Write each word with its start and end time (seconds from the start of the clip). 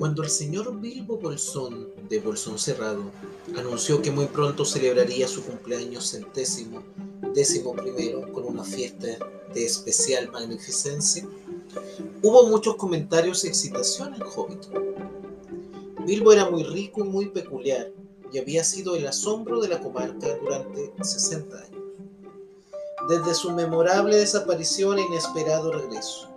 Cuando 0.00 0.22
el 0.22 0.30
señor 0.30 0.80
Bilbo 0.80 1.18
Bolsón 1.18 1.90
de 2.08 2.20
Bolsón 2.20 2.58
Cerrado 2.58 3.10
anunció 3.54 4.00
que 4.00 4.10
muy 4.10 4.24
pronto 4.24 4.64
celebraría 4.64 5.28
su 5.28 5.44
cumpleaños 5.44 6.10
centésimo, 6.10 6.82
décimo 7.34 7.74
primero, 7.74 8.32
con 8.32 8.46
una 8.46 8.64
fiesta 8.64 9.08
de 9.52 9.62
especial 9.62 10.30
magnificencia, 10.30 11.28
hubo 12.22 12.46
muchos 12.46 12.76
comentarios 12.76 13.44
y 13.44 13.48
excitación 13.48 14.14
en 14.14 14.22
Hobbiton. 14.22 14.72
Bilbo 16.06 16.32
era 16.32 16.48
muy 16.48 16.64
rico 16.64 17.04
y 17.04 17.08
muy 17.08 17.26
peculiar, 17.26 17.92
y 18.32 18.38
había 18.38 18.64
sido 18.64 18.96
el 18.96 19.06
asombro 19.06 19.60
de 19.60 19.68
la 19.68 19.80
comarca 19.80 20.34
durante 20.38 20.94
60 20.98 21.58
años. 21.58 21.82
Desde 23.06 23.34
su 23.34 23.52
memorable 23.52 24.16
desaparición 24.16 24.98
e 24.98 25.02
inesperado 25.02 25.70
regreso, 25.70 26.29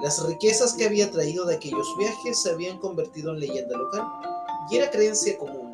las 0.00 0.24
riquezas 0.26 0.74
que 0.74 0.84
había 0.84 1.10
traído 1.10 1.46
de 1.46 1.56
aquellos 1.56 1.96
viajes 1.98 2.42
se 2.42 2.50
habían 2.50 2.78
convertido 2.78 3.32
en 3.32 3.40
leyenda 3.40 3.76
local 3.76 4.06
y 4.70 4.76
era 4.76 4.90
creencia 4.90 5.38
común, 5.38 5.70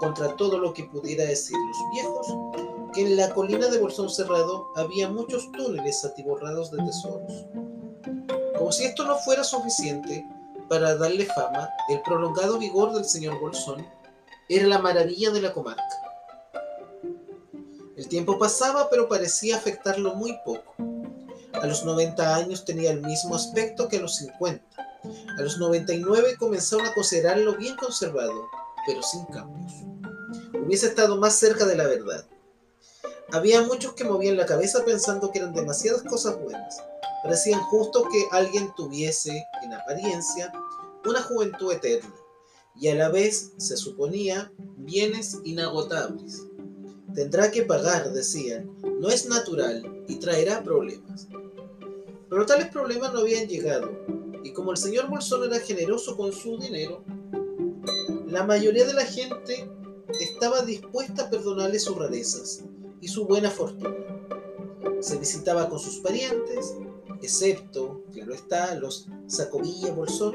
contra 0.00 0.34
todo 0.36 0.58
lo 0.58 0.72
que 0.72 0.84
pudiera 0.84 1.24
decir 1.24 1.56
los 1.56 1.90
viejos, 1.92 2.26
que 2.94 3.02
en 3.02 3.16
la 3.16 3.34
colina 3.34 3.68
de 3.68 3.78
Bolsón 3.78 4.08
Cerrado 4.08 4.68
había 4.76 5.08
muchos 5.08 5.50
túneles 5.52 6.04
atiborrados 6.04 6.70
de 6.70 6.78
tesoros. 6.78 7.46
Como 8.56 8.72
si 8.72 8.84
esto 8.84 9.04
no 9.04 9.16
fuera 9.16 9.44
suficiente 9.44 10.24
para 10.68 10.96
darle 10.96 11.26
fama, 11.26 11.68
el 11.88 12.00
prolongado 12.02 12.58
vigor 12.58 12.94
del 12.94 13.04
señor 13.04 13.38
Bolsón 13.40 13.86
era 14.48 14.66
la 14.66 14.78
maravilla 14.78 15.30
de 15.30 15.42
la 15.42 15.52
comarca. 15.52 15.82
El 17.96 18.08
tiempo 18.08 18.38
pasaba, 18.38 18.88
pero 18.90 19.08
parecía 19.08 19.56
afectarlo 19.56 20.14
muy 20.14 20.38
poco. 20.44 20.74
A 21.60 21.66
los 21.66 21.84
90 21.84 22.34
años 22.34 22.64
tenía 22.64 22.90
el 22.90 23.02
mismo 23.02 23.34
aspecto 23.34 23.88
que 23.88 23.98
a 23.98 24.00
los 24.00 24.16
50. 24.16 24.64
A 25.38 25.42
los 25.42 25.58
99 25.58 26.36
comenzaron 26.38 26.86
a 26.86 26.94
considerarlo 26.94 27.56
bien 27.56 27.76
conservado, 27.76 28.48
pero 28.86 29.02
sin 29.02 29.24
cambios. 29.26 29.72
Hubiese 30.64 30.86
estado 30.86 31.16
más 31.16 31.34
cerca 31.34 31.64
de 31.64 31.76
la 31.76 31.84
verdad. 31.84 32.26
Había 33.32 33.62
muchos 33.62 33.94
que 33.94 34.04
movían 34.04 34.36
la 34.36 34.46
cabeza 34.46 34.84
pensando 34.84 35.30
que 35.30 35.38
eran 35.38 35.54
demasiadas 35.54 36.02
cosas 36.02 36.38
buenas. 36.40 36.76
Parecían 37.22 37.60
justo 37.60 38.08
que 38.10 38.24
alguien 38.30 38.72
tuviese, 38.76 39.44
en 39.62 39.72
apariencia, 39.72 40.52
una 41.04 41.22
juventud 41.22 41.72
eterna, 41.72 42.14
y 42.76 42.88
a 42.88 42.94
la 42.94 43.08
vez, 43.08 43.52
se 43.56 43.76
suponía, 43.76 44.52
bienes 44.76 45.38
inagotables. 45.44 46.42
Tendrá 47.14 47.50
que 47.50 47.62
pagar, 47.62 48.12
decían, 48.12 48.70
no 49.00 49.08
es 49.08 49.26
natural 49.26 50.04
y 50.06 50.16
traerá 50.16 50.62
problemas. 50.62 51.26
Pero 52.28 52.46
tales 52.46 52.68
problemas 52.68 53.12
no 53.12 53.20
habían 53.20 53.46
llegado, 53.46 53.90
y 54.42 54.52
como 54.52 54.72
el 54.72 54.76
señor 54.76 55.08
Bolsón 55.08 55.44
era 55.44 55.60
generoso 55.60 56.16
con 56.16 56.32
su 56.32 56.58
dinero, 56.58 57.04
la 58.26 58.44
mayoría 58.44 58.84
de 58.84 58.94
la 58.94 59.04
gente 59.04 59.70
estaba 60.20 60.62
dispuesta 60.62 61.24
a 61.24 61.30
perdonarle 61.30 61.78
sus 61.78 61.96
rarezas 61.96 62.64
y 63.00 63.08
su 63.08 63.26
buena 63.26 63.50
fortuna. 63.50 63.94
Se 65.00 65.18
visitaba 65.18 65.68
con 65.68 65.78
sus 65.78 65.98
parientes, 65.98 66.76
excepto, 67.22 68.02
claro 68.12 68.34
está, 68.34 68.74
los 68.74 69.06
Sacovilla 69.26 69.92
Bolsón, 69.92 70.34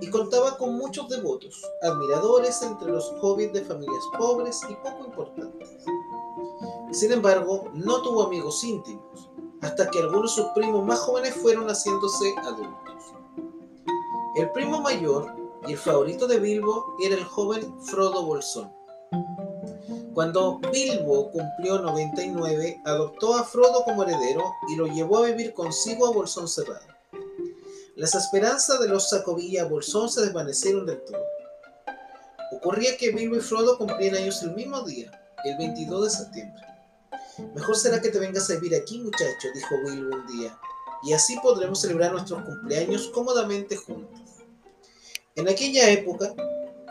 y 0.00 0.10
contaba 0.10 0.56
con 0.58 0.74
muchos 0.74 1.08
devotos, 1.08 1.62
admiradores 1.82 2.60
entre 2.62 2.90
los 2.90 3.14
hobbits 3.20 3.52
de 3.52 3.64
familias 3.64 4.04
pobres 4.18 4.60
y 4.68 4.74
poco 4.74 5.06
importantes. 5.06 5.68
Sin 6.92 7.12
embargo, 7.12 7.70
no 7.74 8.02
tuvo 8.02 8.24
amigos 8.24 8.62
íntimos, 8.64 9.30
hasta 9.62 9.90
que 9.90 10.00
algunos 10.00 10.34
de 10.34 10.42
sus 10.42 10.52
primos 10.52 10.84
más 10.84 11.00
jóvenes 11.00 11.34
fueron 11.34 11.68
haciéndose 11.68 12.34
adultos. 12.38 13.14
El 14.36 14.50
primo 14.50 14.80
mayor 14.80 15.34
y 15.66 15.72
el 15.72 15.78
favorito 15.78 16.26
de 16.26 16.38
Bilbo 16.38 16.96
era 17.02 17.14
el 17.14 17.24
joven 17.24 17.80
Frodo 17.82 18.24
Bolsón. 18.24 18.70
Cuando 20.14 20.58
Bilbo 20.72 21.30
cumplió 21.30 21.78
99, 21.78 22.82
adoptó 22.84 23.34
a 23.34 23.44
Frodo 23.44 23.84
como 23.84 24.02
heredero 24.02 24.44
y 24.68 24.76
lo 24.76 24.86
llevó 24.86 25.18
a 25.18 25.26
vivir 25.26 25.52
consigo 25.52 26.06
a 26.06 26.12
Bolsón 26.12 26.48
Cerrado. 26.48 26.86
Las 27.96 28.14
esperanzas 28.14 28.80
de 28.80 28.88
los 28.88 29.08
Sacovilla 29.08 29.64
Bolsón 29.64 30.10
se 30.10 30.22
desvanecieron 30.22 30.86
del 30.86 31.02
todo. 31.04 31.22
Ocurría 32.52 32.96
que 32.96 33.10
Bilbo 33.10 33.36
y 33.36 33.40
Frodo 33.40 33.78
cumplían 33.78 34.16
años 34.16 34.42
el 34.42 34.52
mismo 34.52 34.82
día, 34.82 35.10
el 35.44 35.56
22 35.56 36.04
de 36.04 36.10
septiembre. 36.10 36.65
Mejor 37.54 37.76
será 37.76 38.00
que 38.00 38.08
te 38.08 38.18
vengas 38.18 38.48
a 38.50 38.54
vivir 38.54 38.74
aquí, 38.74 38.98
muchacho, 38.98 39.48
dijo 39.54 39.74
Bilbo 39.84 40.16
un 40.16 40.26
día, 40.26 40.58
y 41.02 41.12
así 41.12 41.38
podremos 41.42 41.80
celebrar 41.80 42.12
nuestros 42.12 42.42
cumpleaños 42.42 43.10
cómodamente 43.14 43.76
juntos. 43.76 44.20
En 45.34 45.48
aquella 45.48 45.90
época, 45.90 46.34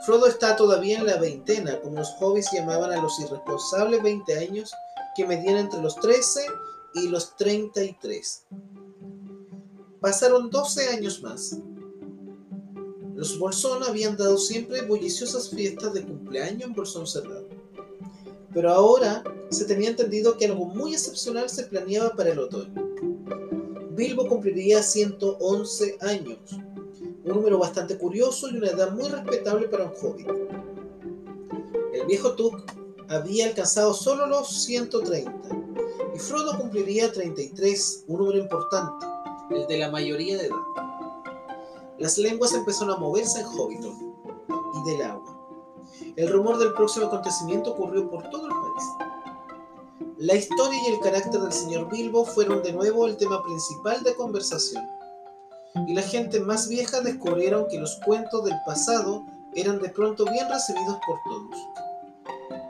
Frodo 0.05 0.27
está 0.27 0.55
todavía 0.55 0.99
en 0.99 1.07
la 1.07 1.17
veintena, 1.17 1.81
como 1.81 1.97
los 1.97 2.13
hobbits 2.19 2.51
llamaban 2.53 2.91
a 2.91 3.01
los 3.01 3.19
irresponsables 3.19 4.03
20 4.03 4.37
años 4.37 4.71
que 5.15 5.25
medían 5.25 5.57
entre 5.57 5.81
los 5.81 5.95
13 5.95 6.45
y 6.93 7.07
los 7.07 7.35
33. 7.37 8.45
Pasaron 9.99 10.51
12 10.51 10.89
años 10.89 11.23
más. 11.23 11.57
Los 13.15 13.39
Bolsón 13.39 13.81
habían 13.83 14.15
dado 14.15 14.37
siempre 14.37 14.83
bulliciosas 14.83 15.49
fiestas 15.49 15.93
de 15.93 16.03
cumpleaños 16.03 16.63
en 16.63 16.73
Bolsón 16.73 17.07
Cerrado. 17.07 17.44
Pero 18.55 18.71
ahora 18.71 19.21
se 19.49 19.65
tenía 19.65 19.89
entendido 19.89 20.37
que 20.37 20.45
algo 20.45 20.65
muy 20.65 20.93
excepcional 20.93 21.49
se 21.49 21.63
planeaba 21.63 22.11
para 22.11 22.31
el 22.31 22.39
otoño. 22.39 22.73
Bilbo 23.91 24.27
cumpliría 24.27 24.81
111 24.81 25.97
años, 25.99 26.37
un 26.51 27.35
número 27.35 27.59
bastante 27.59 27.97
curioso 27.97 28.49
y 28.49 28.57
una 28.57 28.69
edad 28.69 28.91
muy 28.93 29.09
respetable 29.09 29.67
para 29.67 29.83
un 29.83 29.91
hobbit. 30.01 30.27
El 31.93 32.05
viejo 32.07 32.33
Tuk 32.35 32.61
había 33.09 33.47
alcanzado 33.47 33.93
solo 33.93 34.25
los 34.25 34.63
130 34.63 35.31
y 36.15 36.19
Frodo 36.19 36.57
cumpliría 36.57 37.11
33, 37.11 38.05
un 38.07 38.19
número 38.19 38.39
importante, 38.39 39.05
el 39.51 39.67
de 39.67 39.79
la 39.79 39.91
mayoría 39.91 40.37
de 40.37 40.47
edad. 40.47 40.55
Las 41.99 42.17
lenguas 42.17 42.53
empezaron 42.53 42.95
a 42.95 42.97
moverse 42.97 43.41
en 43.41 43.47
Hobbiton 43.47 44.15
y 44.75 44.91
del 44.91 45.01
agua. 45.01 45.34
El 46.15 46.29
rumor 46.29 46.57
del 46.57 46.73
próximo 46.73 47.07
acontecimiento 47.07 47.71
ocurrió 47.71 48.09
por 48.09 48.29
todo 48.29 48.47
el 48.47 48.53
país. 48.53 49.15
La 50.17 50.35
historia 50.35 50.79
y 50.87 50.93
el 50.93 50.99
carácter 51.01 51.41
del 51.41 51.51
señor 51.51 51.89
Bilbo 51.89 52.25
fueron 52.25 52.63
de 52.63 52.73
nuevo 52.73 53.05
el 53.05 53.17
tema 53.17 53.43
principal 53.43 54.01
de 54.03 54.15
conversación, 54.15 54.83
y 55.87 55.93
la 55.93 56.01
gente 56.01 56.39
más 56.39 56.69
vieja 56.69 57.01
descubrieron 57.01 57.67
que 57.67 57.79
los 57.79 57.97
cuentos 58.05 58.45
del 58.45 58.55
pasado 58.65 59.25
eran 59.55 59.81
de 59.81 59.89
pronto 59.89 60.25
bien 60.25 60.49
recibidos 60.49 60.97
por 61.05 61.19
todos. 61.25 61.57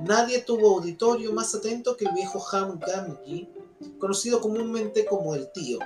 Nadie 0.02 0.40
tuvo 0.40 0.76
auditorio 0.76 1.34
más 1.34 1.54
atento 1.56 1.96
que 1.98 2.06
el 2.06 2.14
viejo 2.14 2.44
Ham 2.52 2.80
Gamgee, 2.80 3.50
conocido 4.00 4.42
comúnmente 4.42 5.06
como 5.06 5.36
el 5.36 5.52
tío. 5.52 5.80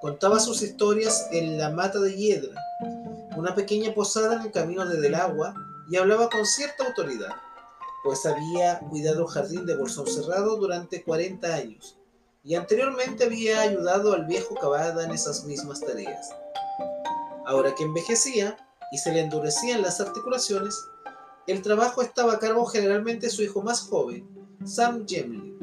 Contaba 0.00 0.40
sus 0.40 0.62
historias 0.62 1.28
en 1.30 1.58
la 1.58 1.70
mata 1.70 1.98
de 1.98 2.14
hiedra, 2.14 2.54
una 3.36 3.54
pequeña 3.54 3.92
posada 3.92 4.36
en 4.36 4.42
el 4.42 4.50
camino 4.50 4.86
de 4.86 5.00
Delagua, 5.00 5.54
y 5.90 5.96
hablaba 5.96 6.30
con 6.30 6.46
cierta 6.46 6.86
autoridad, 6.86 7.34
pues 8.04 8.24
había 8.24 8.78
cuidado 8.78 9.22
el 9.22 9.28
jardín 9.28 9.66
de 9.66 9.76
Bolsón 9.76 10.06
Cerrado 10.06 10.56
durante 10.56 11.02
40 11.02 11.52
años 11.52 11.98
y 12.44 12.54
anteriormente 12.54 13.24
había 13.24 13.60
ayudado 13.60 14.14
al 14.14 14.24
viejo 14.24 14.54
Cavada 14.54 15.04
en 15.04 15.10
esas 15.10 15.44
mismas 15.44 15.80
tareas. 15.80 16.30
Ahora 17.44 17.74
que 17.74 17.82
envejecía 17.82 18.56
y 18.92 18.98
se 18.98 19.12
le 19.12 19.20
endurecían 19.20 19.82
las 19.82 20.00
articulaciones, 20.00 20.78
el 21.46 21.60
trabajo 21.60 22.02
estaba 22.02 22.34
a 22.34 22.38
cargo 22.38 22.64
generalmente 22.66 23.26
de 23.26 23.32
su 23.32 23.42
hijo 23.42 23.60
más 23.62 23.80
joven, 23.80 24.28
Sam 24.64 25.04
Gemley. 25.06 25.56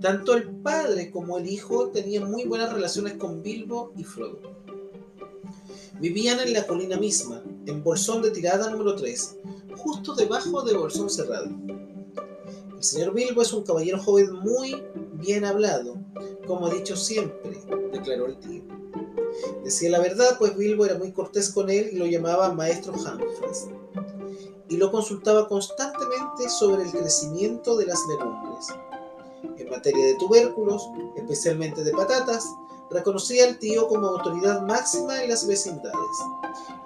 Tanto 0.00 0.34
el 0.34 0.50
padre 0.56 1.10
como 1.10 1.38
el 1.38 1.48
hijo 1.48 1.88
tenían 1.88 2.30
muy 2.30 2.44
buenas 2.44 2.72
relaciones 2.72 3.14
con 3.14 3.42
Bilbo 3.42 3.92
y 3.96 4.04
Frodo. 4.04 4.38
Vivían 5.98 6.40
en 6.40 6.52
la 6.52 6.66
colina 6.66 6.98
misma, 6.98 7.42
en 7.66 7.82
Bolsón 7.82 8.22
de 8.22 8.30
Tirada 8.30 8.70
número 8.70 8.94
3, 8.96 9.36
justo 9.76 10.14
debajo 10.14 10.62
de 10.62 10.76
Bolsón 10.76 11.10
Cerrado. 11.10 11.48
El 12.76 12.82
señor 12.82 13.14
Bilbo 13.14 13.42
es 13.42 13.52
un 13.52 13.62
caballero 13.62 14.02
joven 14.02 14.32
muy 14.32 14.82
bien 15.14 15.44
hablado, 15.44 15.96
como 16.46 16.66
ha 16.66 16.70
dicho 16.70 16.96
siempre, 16.96 17.58
declaró 17.92 18.26
el 18.26 18.38
tío. 18.38 18.62
Decía 19.64 19.90
la 19.90 20.00
verdad, 20.00 20.36
pues 20.38 20.56
Bilbo 20.56 20.84
era 20.84 20.98
muy 20.98 21.12
cortés 21.12 21.50
con 21.50 21.70
él 21.70 21.88
y 21.92 21.96
lo 21.96 22.06
llamaba 22.06 22.52
maestro 22.52 22.92
Humphreys, 22.92 23.68
y 24.68 24.76
lo 24.76 24.90
consultaba 24.90 25.48
constantemente 25.48 26.48
sobre 26.48 26.84
el 26.84 26.90
crecimiento 26.90 27.76
de 27.76 27.86
las 27.86 28.00
legumbres. 28.08 28.66
En 29.58 29.70
materia 29.70 30.04
de 30.06 30.14
tubérculos, 30.14 30.88
especialmente 31.16 31.84
de 31.84 31.92
patatas, 31.92 32.46
reconocía 32.90 33.46
al 33.46 33.58
tío 33.58 33.88
como 33.88 34.06
autoridad 34.06 34.62
máxima 34.62 35.22
en 35.22 35.30
las 35.30 35.46
vecindades, 35.46 36.18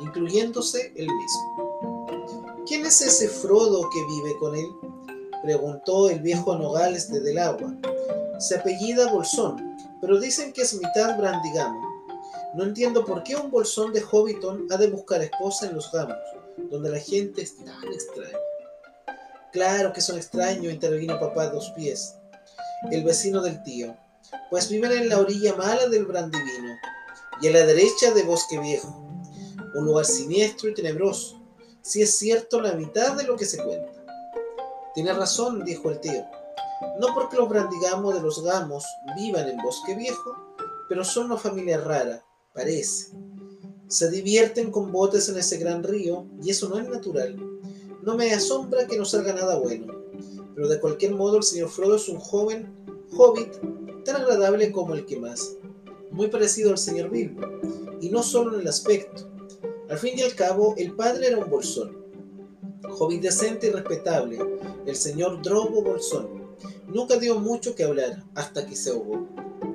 incluyéndose 0.01 0.93
él 0.97 1.07
mismo. 1.07 2.07
¿Quién 2.67 2.85
es 2.87 3.01
ese 3.01 3.29
Frodo 3.29 3.89
que 3.91 4.05
vive 4.05 4.37
con 4.39 4.55
él? 4.55 4.69
preguntó 5.43 6.11
el 6.11 6.21
viejo 6.21 6.57
Nogales 6.57 7.11
de 7.11 7.41
Agua. 7.41 7.75
Se 8.39 8.57
apellida 8.57 9.11
Bolsón, 9.13 9.77
pero 10.01 10.19
dicen 10.21 10.53
que 10.53 10.63
es 10.63 10.75
mitad 10.75 11.17
brandigamo. 11.17 11.81
No 12.55 12.65
entiendo 12.65 13.05
por 13.05 13.23
qué 13.23 13.37
un 13.37 13.51
bolsón 13.51 13.93
de 13.93 14.03
Hobbiton 14.03 14.67
ha 14.71 14.77
de 14.77 14.89
buscar 14.89 15.23
esposa 15.23 15.67
en 15.67 15.75
los 15.75 15.93
gamos, 15.93 16.17
donde 16.71 16.91
la 16.91 16.99
gente 16.99 17.43
es 17.43 17.57
tan 17.57 17.85
extraña. 17.93 18.39
Claro 19.53 19.93
que 19.93 20.01
son 20.01 20.17
extraños, 20.17 20.73
intervino 20.73 21.19
papá 21.21 21.49
dos 21.49 21.71
pies, 21.71 22.17
el 22.91 23.05
vecino 23.05 23.43
del 23.43 23.63
tío, 23.63 23.97
pues 24.51 24.69
viven 24.69 24.93
en 24.93 25.09
la 25.09 25.19
orilla 25.19 25.55
mala 25.57 25.89
del 25.89 26.07
Brandivino 26.07 26.77
y 27.41 27.49
a 27.49 27.53
la 27.53 27.67
derecha 27.67 28.13
de 28.13 28.23
Bosque 28.23 28.59
Viejo, 28.59 28.89
un 29.75 29.85
lugar 29.85 30.05
siniestro 30.05 30.69
y 30.69 30.75
tenebroso, 30.75 31.41
si 31.83 32.03
es 32.03 32.17
cierto 32.17 32.61
la 32.61 32.73
mitad 32.73 33.15
de 33.15 33.25
lo 33.25 33.37
que 33.37 33.45
se 33.45 33.63
cuenta. 33.63 33.93
Tiene 34.95 35.13
razón, 35.13 35.65
dijo 35.65 35.91
el 35.91 36.01
tío. 36.01 36.25
No 37.01 37.15
porque 37.15 37.37
los 37.37 37.49
brandigamos 37.49 38.15
de 38.15 38.21
los 38.21 38.43
gamos 38.43 38.85
vivan 39.17 39.49
en 39.49 39.59
Bosque 39.59 39.95
Viejo, 39.95 40.37
pero 40.89 41.05
son 41.05 41.27
una 41.27 41.37
familia 41.37 41.79
rara, 41.79 42.25
parece. 42.53 43.13
Se 43.89 44.11
divierten 44.11 44.71
con 44.71 44.93
botes 44.93 45.29
en 45.29 45.39
ese 45.39 45.59
gran 45.59 45.83
río 45.83 46.27
y 46.43 46.51
eso 46.51 46.69
no 46.69 46.79
es 46.79 46.89
natural. 46.89 47.37
No 48.03 48.17
me 48.17 48.33
asombra 48.33 48.87
que 48.87 48.99
no 48.99 49.05
salga 49.05 49.33
nada 49.33 49.59
bueno. 49.59 49.95
Pero 50.55 50.69
de 50.69 50.81
cualquier 50.81 51.15
modo 51.15 51.37
el 51.37 51.43
señor 51.43 51.69
Frodo 51.69 51.97
es 51.97 52.09
un 52.09 52.19
joven 52.19 52.75
hobbit 53.17 53.55
tan 54.09 54.23
agradable 54.23 54.73
como 54.73 54.95
el 54.95 55.05
que 55.05 55.19
más. 55.19 55.57
Muy 56.11 56.29
parecido 56.29 56.71
al 56.71 56.79
señor 56.79 57.11
Bilbo. 57.11 57.43
Y 58.01 58.09
no 58.09 58.23
solo 58.23 58.55
en 58.55 58.63
el 58.63 58.69
aspecto. 58.69 59.29
Al 59.91 59.99
fin 59.99 60.19
y 60.19 60.23
al 60.23 60.35
cabo, 60.35 60.75
el 60.79 60.95
padre 60.95 61.27
era 61.27 61.37
un 61.39 61.51
bolsón. 61.51 61.95
Hobbit 62.99 63.21
decente 63.21 63.67
y 63.67 63.71
respetable, 63.71 64.39
el 64.87 64.97
señor 64.97 65.43
Drogo 65.43 65.83
Bolsón. 65.83 66.57
Nunca 66.87 67.19
dio 67.19 67.39
mucho 67.39 67.75
que 67.75 67.85
hablar 67.85 68.25
hasta 68.35 68.67
que 68.67 68.75
se 68.75 68.91
ahogó. 68.91 69.27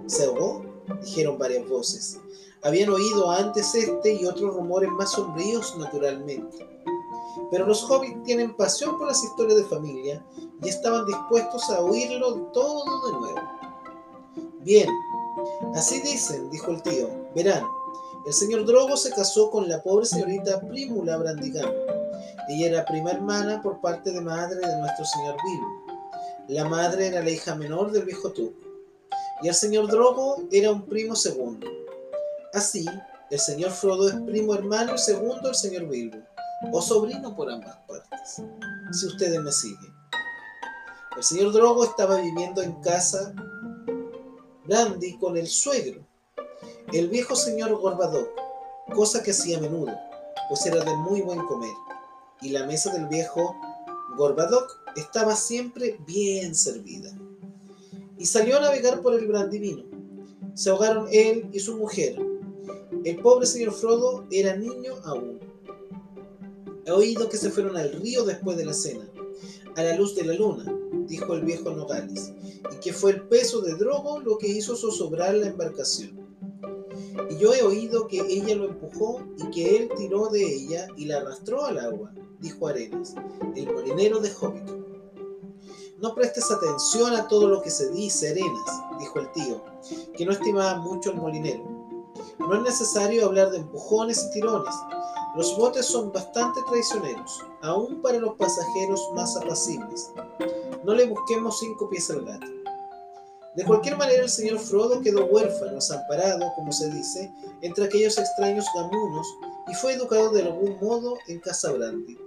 ¿Se 0.07 0.25
ahogó? 0.25 0.65
dijeron 1.03 1.37
varias 1.37 1.69
voces. 1.69 2.19
Habían 2.63 2.89
oído 2.89 3.29
antes 3.29 3.75
este 3.75 4.15
y 4.15 4.25
otros 4.25 4.55
rumores 4.55 4.89
más 4.89 5.11
sombríos 5.11 5.77
naturalmente. 5.77 6.67
Pero 7.51 7.67
los 7.67 7.83
hobbits 7.83 8.23
tienen 8.23 8.55
pasión 8.55 8.97
por 8.97 9.07
las 9.07 9.23
historias 9.23 9.59
de 9.59 9.65
familia 9.65 10.25
y 10.63 10.69
estaban 10.69 11.05
dispuestos 11.05 11.69
a 11.69 11.81
oírlo 11.81 12.49
todo 12.51 13.11
de 13.11 13.19
nuevo. 13.19 13.63
Bien, 14.63 14.87
así 15.75 16.01
dicen, 16.01 16.49
dijo 16.49 16.71
el 16.71 16.81
tío. 16.81 17.09
Verán, 17.35 17.63
el 18.25 18.33
señor 18.33 18.65
Drogo 18.65 18.95
se 18.95 19.11
casó 19.11 19.51
con 19.51 19.67
la 19.67 19.81
pobre 19.83 20.05
señorita 20.05 20.61
Prímula 20.61 21.17
Brandigam. 21.17 21.69
Ella 22.49 22.67
era 22.67 22.85
prima 22.85 23.11
hermana 23.11 23.61
por 23.61 23.81
parte 23.81 24.11
de 24.11 24.21
madre 24.21 24.65
de 24.65 24.77
nuestro 24.77 25.05
señor 25.05 25.35
Bilbo. 25.43 25.97
La 26.47 26.65
madre 26.65 27.07
era 27.07 27.21
la 27.21 27.29
hija 27.29 27.55
menor 27.55 27.91
del 27.91 28.03
viejo 28.03 28.31
Tuco. 28.31 28.59
Y 29.41 29.49
el 29.49 29.55
señor 29.55 29.87
Drogo 29.87 30.43
era 30.51 30.71
un 30.71 30.83
primo 30.83 31.15
segundo. 31.15 31.67
Así, 32.53 32.85
el 33.29 33.39
señor 33.39 33.71
Frodo 33.71 34.07
es 34.07 34.15
primo 34.27 34.53
hermano 34.53 34.95
y 34.95 34.97
segundo 34.97 35.41
del 35.41 35.55
señor 35.55 35.87
Bilbo, 35.89 36.19
o 36.71 36.81
sobrino 36.81 37.35
por 37.35 37.51
ambas 37.51 37.75
partes, 37.87 38.43
si 38.91 39.07
ustedes 39.07 39.41
me 39.41 39.51
siguen. 39.51 39.93
El 41.17 41.23
señor 41.23 41.51
Drogo 41.51 41.83
estaba 41.83 42.17
viviendo 42.17 42.61
en 42.61 42.73
casa 42.81 43.33
Brandy 44.65 45.17
con 45.17 45.35
el 45.35 45.47
suegro, 45.47 46.05
el 46.93 47.09
viejo 47.09 47.35
señor 47.35 47.75
Gorbadoc, 47.75 48.29
cosa 48.93 49.21
que 49.21 49.31
hacía 49.31 49.57
a 49.57 49.61
menudo, 49.61 49.93
pues 50.47 50.65
era 50.65 50.83
de 50.83 50.95
muy 50.95 51.21
buen 51.21 51.45
comer, 51.45 51.73
y 52.41 52.49
la 52.49 52.65
mesa 52.65 52.93
del 52.93 53.07
viejo 53.07 53.57
Gorbadoc 54.15 54.79
estaba 54.95 55.35
siempre 55.35 55.97
bien 56.07 56.55
servida. 56.55 57.11
Y 58.17 58.25
salió 58.25 58.57
a 58.57 58.61
navegar 58.61 59.01
por 59.01 59.15
el 59.15 59.27
Brandivino. 59.27 59.83
Se 60.53 60.69
ahogaron 60.69 61.09
él 61.11 61.49
y 61.51 61.59
su 61.59 61.77
mujer, 61.77 62.17
el 63.03 63.17
pobre 63.17 63.45
señor 63.45 63.73
Frodo 63.73 64.25
era 64.31 64.55
niño 64.55 64.95
aún. 65.03 65.39
He 66.85 66.91
oído 66.91 67.27
que 67.27 67.37
se 67.37 67.49
fueron 67.49 67.75
al 67.75 67.91
río 67.91 68.23
después 68.23 68.55
de 68.55 68.65
la 68.65 68.73
cena, 68.73 69.09
a 69.75 69.83
la 69.83 69.95
luz 69.97 70.15
de 70.15 70.23
la 70.23 70.33
luna, 70.33 70.63
dijo 71.07 71.33
el 71.33 71.43
viejo 71.43 71.71
Nogales, 71.71 72.33
y 72.71 72.75
que 72.77 72.93
fue 72.93 73.11
el 73.11 73.21
peso 73.27 73.61
de 73.61 73.75
Drogo 73.75 74.19
lo 74.19 74.37
que 74.37 74.47
hizo 74.47 74.75
zozobrar 74.75 75.35
la 75.35 75.47
embarcación. 75.47 76.23
Y 77.29 77.37
yo 77.37 77.53
he 77.53 77.61
oído 77.61 78.07
que 78.07 78.19
ella 78.19 78.55
lo 78.55 78.65
empujó 78.65 79.21
y 79.37 79.49
que 79.51 79.77
él 79.77 79.89
tiró 79.97 80.27
de 80.27 80.43
ella 80.43 80.87
y 80.97 81.05
la 81.05 81.17
arrastró 81.17 81.65
al 81.65 81.79
agua, 81.79 82.11
dijo 82.39 82.67
Arenas, 82.67 83.15
el 83.55 83.73
molinero 83.73 84.19
de 84.19 84.31
Hobbit. 84.39 84.69
No 85.99 86.13
prestes 86.15 86.51
atención 86.51 87.15
a 87.15 87.27
todo 87.27 87.47
lo 87.47 87.61
que 87.61 87.71
se 87.71 87.89
dice, 87.91 88.31
Arenas, 88.31 88.99
dijo 88.99 89.19
el 89.19 89.31
tío, 89.31 89.63
que 90.15 90.25
no 90.25 90.33
estimaba 90.33 90.79
mucho 90.79 91.11
al 91.11 91.17
molinero. 91.17 91.63
No 92.39 92.55
es 92.55 92.61
necesario 92.61 93.25
hablar 93.25 93.51
de 93.51 93.59
empujones 93.59 94.25
y 94.25 94.31
tirones. 94.31 94.75
Los 95.35 95.57
botes 95.57 95.85
son 95.85 96.11
bastante 96.11 96.59
traicioneros, 96.67 97.39
aún 97.61 98.01
para 98.01 98.19
los 98.19 98.35
pasajeros 98.35 99.09
más 99.15 99.35
apacibles. 99.37 100.11
No 100.83 100.93
le 100.93 101.05
busquemos 101.05 101.59
cinco 101.59 101.89
pies 101.89 102.09
al 102.09 102.25
gato. 102.25 102.47
De 103.55 103.63
cualquier 103.63 103.97
manera, 103.97 104.23
el 104.23 104.29
señor 104.29 104.59
Frodo 104.59 104.99
quedó 105.01 105.25
huérfano, 105.25 105.75
desamparado, 105.75 106.51
como 106.55 106.71
se 106.71 106.89
dice, 106.89 107.31
entre 107.61 107.85
aquellos 107.85 108.17
extraños 108.17 108.65
gamunos 108.75 109.27
y 109.71 109.75
fue 109.75 109.93
educado 109.93 110.31
de 110.31 110.41
algún 110.41 110.77
modo 110.81 111.17
en 111.27 111.39
Casa 111.39 111.71
Brandy. 111.71 112.17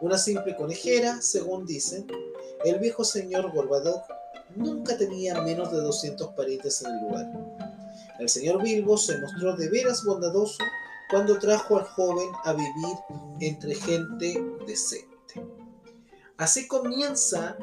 Una 0.00 0.16
simple 0.18 0.54
conejera, 0.54 1.20
según 1.20 1.66
dicen, 1.66 2.06
el 2.64 2.78
viejo 2.78 3.04
señor 3.04 3.52
Gorbadoc 3.52 4.04
nunca 4.54 4.96
tenía 4.96 5.40
menos 5.42 5.72
de 5.72 5.78
200 5.78 6.28
parientes 6.34 6.82
en 6.82 6.92
el 6.92 7.00
lugar. 7.02 7.32
El 8.18 8.28
señor 8.28 8.62
Bilbo 8.62 8.96
se 8.96 9.18
mostró 9.18 9.56
de 9.56 9.68
veras 9.68 10.04
bondadoso 10.04 10.62
cuando 11.10 11.38
trajo 11.38 11.78
al 11.78 11.84
joven 11.84 12.28
a 12.44 12.52
vivir 12.52 12.96
entre 13.40 13.74
gente 13.74 14.42
decente. 14.66 15.15
Así 16.38 16.68
comienza 16.68 17.56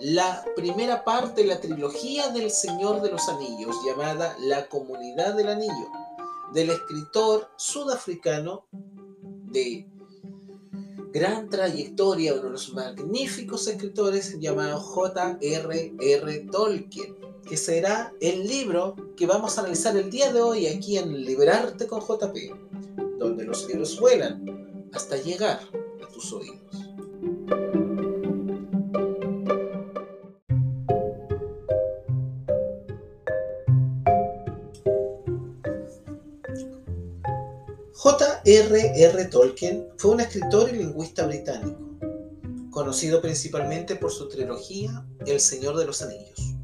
la 0.00 0.44
primera 0.56 1.04
parte 1.04 1.42
de 1.42 1.48
la 1.48 1.60
trilogía 1.60 2.28
del 2.28 2.50
Señor 2.50 3.02
de 3.02 3.10
los 3.10 3.28
Anillos, 3.28 3.76
llamada 3.86 4.36
La 4.40 4.68
Comunidad 4.68 5.34
del 5.34 5.48
Anillo, 5.48 5.88
del 6.52 6.70
escritor 6.70 7.50
sudafricano 7.56 8.66
de 8.72 9.88
gran 11.12 11.48
trayectoria, 11.48 12.34
uno 12.34 12.44
de 12.44 12.50
los 12.50 12.72
magníficos 12.72 13.66
escritores 13.66 14.38
llamado 14.38 14.80
J.R.R. 14.80 16.38
Tolkien 16.52 17.16
que 17.50 17.56
será 17.56 18.14
el 18.20 18.46
libro 18.46 18.94
que 19.16 19.26
vamos 19.26 19.58
a 19.58 19.62
analizar 19.62 19.96
el 19.96 20.08
día 20.08 20.32
de 20.32 20.40
hoy 20.40 20.68
aquí 20.68 20.98
en 20.98 21.24
Liberarte 21.24 21.88
con 21.88 22.00
JP, 22.00 22.36
donde 23.18 23.44
los 23.44 23.66
libros 23.66 23.98
vuelan 23.98 24.88
hasta 24.92 25.16
llegar 25.16 25.58
a 26.00 26.12
tus 26.12 26.32
oídos. 26.32 26.89
J.R.R. 38.02 39.24
Tolkien 39.26 39.86
fue 39.98 40.12
un 40.12 40.20
escritor 40.20 40.70
y 40.70 40.78
lingüista 40.78 41.26
británico, 41.26 41.78
conocido 42.70 43.20
principalmente 43.20 43.94
por 43.94 44.10
su 44.10 44.26
trilogía 44.28 45.04
El 45.26 45.38
Señor 45.38 45.76
de 45.76 45.84
los 45.84 46.00
Anillos 46.00 46.54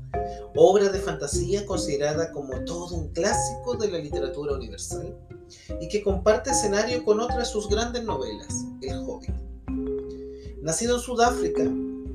obra 0.56 0.88
de 0.88 0.98
fantasía 0.98 1.66
considerada 1.66 2.32
como 2.32 2.64
todo 2.64 2.96
un 2.96 3.08
clásico 3.12 3.76
de 3.76 3.90
la 3.90 3.98
literatura 3.98 4.54
universal 4.54 5.14
y 5.80 5.88
que 5.88 6.02
comparte 6.02 6.50
escenario 6.50 7.04
con 7.04 7.20
otra 7.20 7.38
de 7.38 7.44
sus 7.44 7.68
grandes 7.68 8.04
novelas, 8.04 8.64
El 8.80 8.98
Hobbit. 8.98 9.34
Nacido 10.62 10.96
en 10.96 11.02
Sudáfrica, 11.02 11.70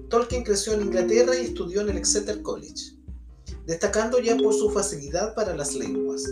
Tolkien 0.10 0.44
creció 0.44 0.74
en 0.74 0.82
Inglaterra 0.82 1.36
y 1.36 1.46
estudió 1.46 1.82
en 1.82 1.90
el 1.90 1.98
Exeter 1.98 2.42
College, 2.42 2.98
destacando 3.66 4.20
ya 4.20 4.36
por 4.36 4.54
su 4.54 4.70
facilidad 4.72 5.36
para 5.36 5.56
las 5.56 5.75
lenguas, 5.75 6.24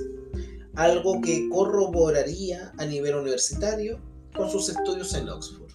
algo 0.79 1.19
que 1.21 1.49
corroboraría 1.49 2.73
a 2.77 2.85
nivel 2.85 3.15
universitario 3.15 3.99
con 4.35 4.49
sus 4.49 4.69
estudios 4.69 5.13
en 5.13 5.27
Oxford. 5.29 5.71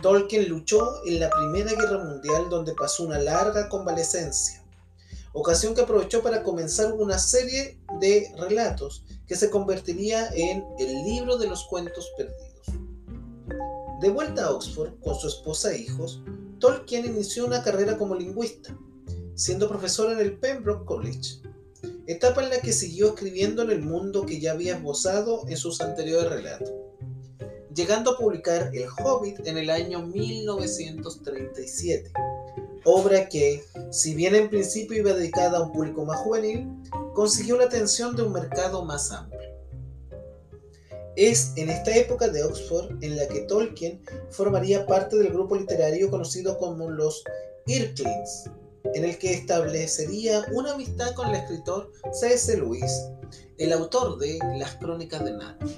Tolkien 0.00 0.48
luchó 0.48 1.04
en 1.06 1.20
la 1.20 1.30
Primera 1.30 1.72
Guerra 1.72 2.04
Mundial 2.04 2.48
donde 2.48 2.74
pasó 2.74 3.04
una 3.04 3.18
larga 3.18 3.68
convalecencia 3.68 4.66
ocasión 5.38 5.74
que 5.74 5.82
aprovechó 5.82 6.22
para 6.22 6.42
comenzar 6.42 6.94
una 6.94 7.18
serie 7.18 7.78
de 8.00 8.32
relatos 8.38 9.04
que 9.26 9.36
se 9.36 9.50
convertiría 9.50 10.30
en 10.32 10.64
el 10.78 11.04
libro 11.04 11.36
de 11.36 11.46
los 11.46 11.66
cuentos 11.66 12.10
perdidos. 12.16 12.66
De 14.00 14.08
vuelta 14.08 14.46
a 14.46 14.52
Oxford 14.52 14.98
con 15.00 15.14
su 15.14 15.28
esposa 15.28 15.72
e 15.72 15.80
hijos, 15.80 16.22
Tolkien 16.58 17.04
inició 17.04 17.44
una 17.44 17.62
carrera 17.62 17.98
como 17.98 18.14
lingüista, 18.14 18.74
siendo 19.34 19.68
profesor 19.68 20.10
en 20.10 20.20
el 20.20 20.38
Pembroke 20.38 20.86
College, 20.86 21.42
etapa 22.06 22.42
en 22.42 22.50
la 22.50 22.60
que 22.60 22.72
siguió 22.72 23.08
escribiendo 23.08 23.62
en 23.62 23.70
el 23.70 23.82
mundo 23.82 24.26
que 24.26 24.40
ya 24.40 24.52
había 24.52 24.76
esbozado 24.76 25.44
en 25.48 25.56
sus 25.56 25.80
anteriores 25.80 26.30
relatos, 26.30 26.72
llegando 27.74 28.12
a 28.12 28.18
publicar 28.18 28.70
El 28.72 28.86
Hobbit 28.88 29.44
en 29.46 29.58
el 29.58 29.70
año 29.70 30.06
1937 30.06 32.12
obra 32.86 33.28
que, 33.28 33.64
si 33.90 34.14
bien 34.14 34.34
en 34.34 34.48
principio 34.48 34.98
iba 34.98 35.12
dedicada 35.12 35.58
a 35.58 35.62
un 35.62 35.72
público 35.72 36.04
más 36.04 36.20
juvenil, 36.20 36.68
consiguió 37.14 37.58
la 37.58 37.64
atención 37.64 38.14
de 38.14 38.22
un 38.22 38.32
mercado 38.32 38.84
más 38.84 39.10
amplio. 39.10 39.40
Es 41.16 41.52
en 41.56 41.68
esta 41.68 41.96
época 41.96 42.28
de 42.28 42.44
Oxford 42.44 43.02
en 43.02 43.16
la 43.16 43.26
que 43.26 43.40
Tolkien 43.40 44.02
formaría 44.30 44.86
parte 44.86 45.16
del 45.16 45.32
grupo 45.32 45.56
literario 45.56 46.10
conocido 46.10 46.58
como 46.58 46.88
los 46.88 47.24
Irklings, 47.66 48.50
en 48.94 49.04
el 49.04 49.18
que 49.18 49.32
establecería 49.32 50.44
una 50.52 50.72
amistad 50.72 51.14
con 51.14 51.28
el 51.28 51.36
escritor 51.36 51.92
C.S. 52.12 52.56
Lewis, 52.56 52.92
el 53.58 53.72
autor 53.72 54.18
de 54.18 54.38
Las 54.58 54.74
Crónicas 54.76 55.24
de 55.24 55.32
Narnia. 55.32 55.76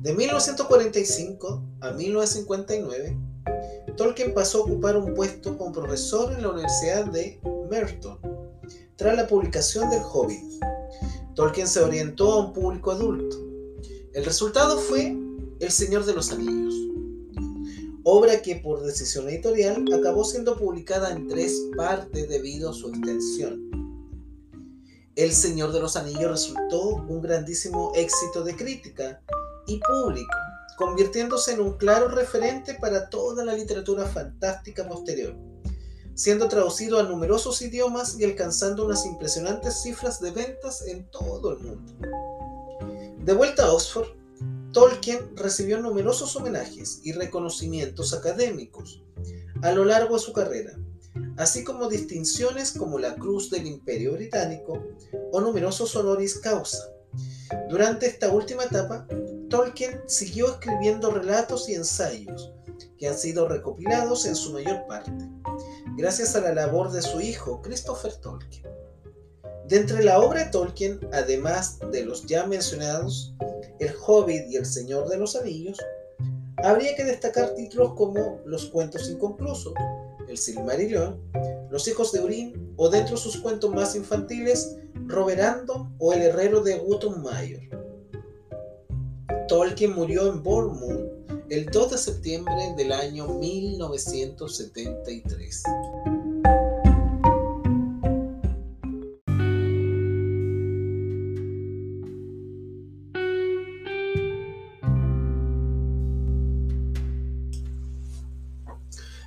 De 0.00 0.14
1945 0.14 1.64
a 1.80 1.90
1959, 1.90 3.18
Tolkien 3.96 4.34
pasó 4.34 4.58
a 4.58 4.60
ocupar 4.62 4.96
un 4.96 5.14
puesto 5.14 5.56
como 5.56 5.72
profesor 5.72 6.32
en 6.32 6.42
la 6.42 6.50
Universidad 6.50 7.06
de 7.06 7.40
Merton, 7.70 8.18
tras 8.96 9.16
la 9.16 9.26
publicación 9.26 9.90
del 9.90 10.02
Hobbit. 10.02 10.62
Tolkien 11.34 11.66
se 11.66 11.80
orientó 11.80 12.32
a 12.32 12.46
un 12.46 12.52
público 12.52 12.92
adulto. 12.92 13.36
El 14.12 14.24
resultado 14.24 14.78
fue 14.78 15.16
El 15.60 15.70
Señor 15.70 16.04
de 16.04 16.14
los 16.14 16.30
Anillos, 16.30 16.75
obra 18.08 18.40
que 18.40 18.54
por 18.54 18.84
decisión 18.84 19.28
editorial 19.28 19.84
acabó 19.92 20.24
siendo 20.24 20.56
publicada 20.56 21.10
en 21.10 21.26
tres 21.26 21.60
partes 21.76 22.28
debido 22.28 22.70
a 22.70 22.72
su 22.72 22.88
extensión. 22.90 23.68
El 25.16 25.32
Señor 25.32 25.72
de 25.72 25.80
los 25.80 25.96
Anillos 25.96 26.30
resultó 26.30 27.02
un 27.08 27.20
grandísimo 27.20 27.90
éxito 27.96 28.44
de 28.44 28.54
crítica 28.54 29.20
y 29.66 29.80
público, 29.80 30.36
convirtiéndose 30.78 31.54
en 31.54 31.60
un 31.60 31.72
claro 31.78 32.06
referente 32.06 32.74
para 32.74 33.10
toda 33.10 33.44
la 33.44 33.54
literatura 33.54 34.06
fantástica 34.06 34.86
posterior, 34.86 35.34
siendo 36.14 36.46
traducido 36.46 37.00
a 37.00 37.02
numerosos 37.02 37.60
idiomas 37.60 38.20
y 38.20 38.24
alcanzando 38.24 38.86
unas 38.86 39.04
impresionantes 39.04 39.82
cifras 39.82 40.20
de 40.20 40.30
ventas 40.30 40.86
en 40.86 41.10
todo 41.10 41.54
el 41.54 41.58
mundo. 41.58 41.92
De 43.18 43.32
vuelta 43.32 43.64
a 43.64 43.72
Oxford, 43.72 44.06
Tolkien 44.76 45.34
recibió 45.34 45.80
numerosos 45.80 46.36
homenajes 46.36 47.00
y 47.02 47.12
reconocimientos 47.12 48.12
académicos 48.12 49.02
a 49.62 49.72
lo 49.72 49.86
largo 49.86 50.16
de 50.16 50.20
su 50.20 50.34
carrera, 50.34 50.78
así 51.38 51.64
como 51.64 51.88
distinciones 51.88 52.72
como 52.72 52.98
la 52.98 53.14
Cruz 53.14 53.48
del 53.48 53.66
Imperio 53.66 54.12
Británico 54.12 54.84
o 55.32 55.40
numerosos 55.40 55.96
honoris 55.96 56.38
causa. 56.40 56.90
Durante 57.70 58.04
esta 58.04 58.30
última 58.30 58.64
etapa, 58.64 59.08
Tolkien 59.48 60.02
siguió 60.04 60.50
escribiendo 60.50 61.10
relatos 61.10 61.70
y 61.70 61.74
ensayos 61.74 62.52
que 62.98 63.08
han 63.08 63.16
sido 63.16 63.48
recopilados 63.48 64.26
en 64.26 64.36
su 64.36 64.52
mayor 64.52 64.86
parte, 64.86 65.10
gracias 65.96 66.36
a 66.36 66.42
la 66.42 66.52
labor 66.52 66.92
de 66.92 67.00
su 67.00 67.22
hijo 67.22 67.62
Christopher 67.62 68.14
Tolkien. 68.16 68.66
De 69.66 69.78
entre 69.78 70.04
la 70.04 70.20
obra 70.20 70.44
de 70.44 70.50
Tolkien, 70.50 71.00
además 71.14 71.78
de 71.90 72.04
los 72.04 72.26
ya 72.26 72.46
mencionados, 72.46 73.34
el 73.78 73.94
Hobbit 74.06 74.46
y 74.48 74.56
El 74.56 74.66
Señor 74.66 75.08
de 75.08 75.18
los 75.18 75.36
Anillos, 75.36 75.78
habría 76.62 76.96
que 76.96 77.04
destacar 77.04 77.54
títulos 77.54 77.92
como 77.94 78.40
Los 78.44 78.66
Cuentos 78.66 79.08
Inconclusos, 79.10 79.74
El 80.28 80.38
Silmarillion, 80.38 81.20
Los 81.70 81.88
Hijos 81.88 82.12
de 82.12 82.20
Urín 82.20 82.72
o 82.76 82.88
dentro 82.88 83.16
de 83.16 83.22
sus 83.22 83.38
cuentos 83.38 83.72
más 83.72 83.96
infantiles, 83.96 84.76
Roberando 85.06 85.90
o 85.98 86.12
El 86.12 86.22
Herrero 86.22 86.62
de 86.62 86.76
Wootton 86.76 87.20
Mayor. 87.22 87.62
Tolkien 89.48 89.94
murió 89.94 90.32
en 90.32 90.42
Bournemouth 90.42 91.16
el 91.48 91.66
2 91.66 91.90
de 91.92 91.98
septiembre 91.98 92.74
del 92.76 92.90
año 92.90 93.28
1973. 93.28 95.62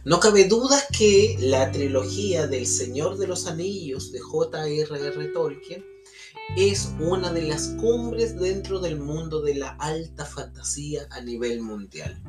No 0.09 0.19
cabe 0.19 0.45
duda 0.45 0.81
que 0.91 1.37
la 1.39 1.71
trilogía 1.71 2.47
del 2.47 2.65
Señor 2.65 3.19
de 3.19 3.27
los 3.27 3.45
Anillos 3.45 4.11
de 4.11 4.19
J.R.R. 4.19 5.27
Tolkien 5.27 5.85
es 6.57 6.91
una 6.99 7.31
de 7.31 7.43
las 7.43 7.67
cumbres 7.79 8.35
dentro 8.39 8.79
del 8.79 8.99
mundo 8.99 9.39
de 9.43 9.53
la 9.53 9.69
alta 9.77 10.25
fantasía 10.25 11.07
a 11.11 11.21
nivel 11.21 11.61
mundial. 11.61 12.19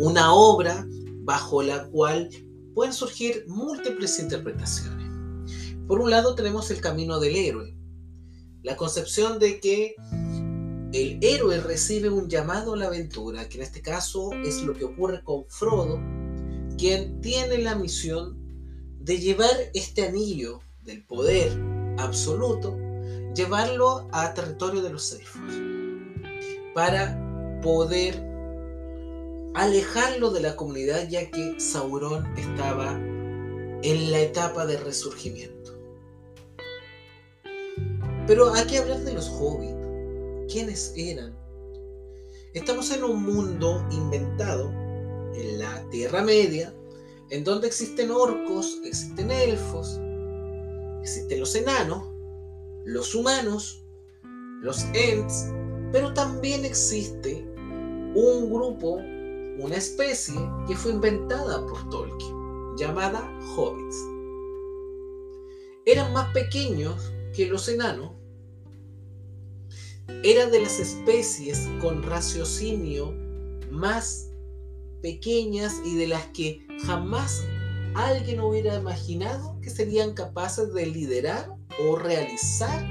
Una 0.00 0.32
obra 0.32 0.86
bajo 1.24 1.62
la 1.62 1.88
cual 1.88 2.30
pueden 2.74 2.94
surgir 2.94 3.44
múltiples 3.48 4.18
interpretaciones. 4.18 5.10
Por 5.86 6.00
un 6.00 6.08
lado 6.08 6.34
tenemos 6.34 6.70
el 6.70 6.80
camino 6.80 7.20
del 7.20 7.36
héroe, 7.36 7.76
la 8.62 8.78
concepción 8.78 9.38
de 9.38 9.60
que 9.60 9.94
el 10.94 11.18
héroe 11.20 11.60
recibe 11.60 12.08
un 12.08 12.30
llamado 12.30 12.72
a 12.72 12.76
la 12.78 12.86
aventura, 12.86 13.46
que 13.50 13.58
en 13.58 13.64
este 13.64 13.82
caso 13.82 14.30
es 14.42 14.62
lo 14.62 14.72
que 14.72 14.84
ocurre 14.84 15.22
con 15.22 15.44
Frodo, 15.50 16.00
quien 16.82 17.20
tiene 17.20 17.58
la 17.58 17.76
misión 17.76 18.36
de 18.98 19.18
llevar 19.18 19.54
este 19.72 20.04
anillo 20.04 20.58
del 20.82 21.06
poder 21.06 21.52
absoluto, 21.96 22.76
llevarlo 23.36 24.08
a 24.10 24.34
territorio 24.34 24.82
de 24.82 24.90
los 24.90 25.12
elfos, 25.12 25.40
para 26.74 27.60
poder 27.62 28.20
alejarlo 29.54 30.30
de 30.30 30.40
la 30.40 30.56
comunidad 30.56 31.08
ya 31.08 31.30
que 31.30 31.60
Sauron 31.60 32.26
estaba 32.36 32.98
en 32.98 34.10
la 34.10 34.18
etapa 34.18 34.66
de 34.66 34.76
resurgimiento. 34.78 35.78
Pero 38.26 38.52
hay 38.54 38.66
que 38.66 38.78
hablar 38.78 39.02
de 39.02 39.14
los 39.14 39.28
hobbits. 39.28 40.52
¿Quiénes 40.52 40.92
eran? 40.96 41.32
Estamos 42.54 42.90
en 42.90 43.04
un 43.04 43.22
mundo 43.22 43.86
inventado 43.92 44.81
en 45.34 45.58
la 45.58 45.88
Tierra 45.90 46.22
Media, 46.22 46.74
en 47.30 47.44
donde 47.44 47.66
existen 47.66 48.10
orcos, 48.10 48.78
existen 48.84 49.30
elfos, 49.30 49.98
existen 51.00 51.40
los 51.40 51.54
enanos, 51.54 52.02
los 52.84 53.14
humanos, 53.14 53.84
los 54.60 54.84
ents, 54.94 55.46
pero 55.92 56.12
también 56.14 56.64
existe 56.64 57.46
un 58.14 58.50
grupo, 58.50 58.96
una 59.58 59.76
especie 59.76 60.34
que 60.66 60.76
fue 60.76 60.92
inventada 60.92 61.66
por 61.66 61.88
Tolkien, 61.90 62.76
llamada 62.76 63.28
hobbits. 63.56 63.96
Eran 65.86 66.12
más 66.12 66.32
pequeños 66.32 67.12
que 67.34 67.46
los 67.46 67.68
enanos, 67.68 68.12
eran 70.22 70.50
de 70.50 70.60
las 70.60 70.78
especies 70.78 71.68
con 71.80 72.02
raciocinio 72.02 73.12
más 73.70 74.31
pequeñas 75.02 75.74
y 75.84 75.96
de 75.96 76.06
las 76.06 76.26
que 76.28 76.66
jamás 76.86 77.42
alguien 77.94 78.40
hubiera 78.40 78.76
imaginado 78.76 79.58
que 79.60 79.68
serían 79.68 80.14
capaces 80.14 80.72
de 80.72 80.86
liderar 80.86 81.54
o 81.86 81.96
realizar 81.96 82.84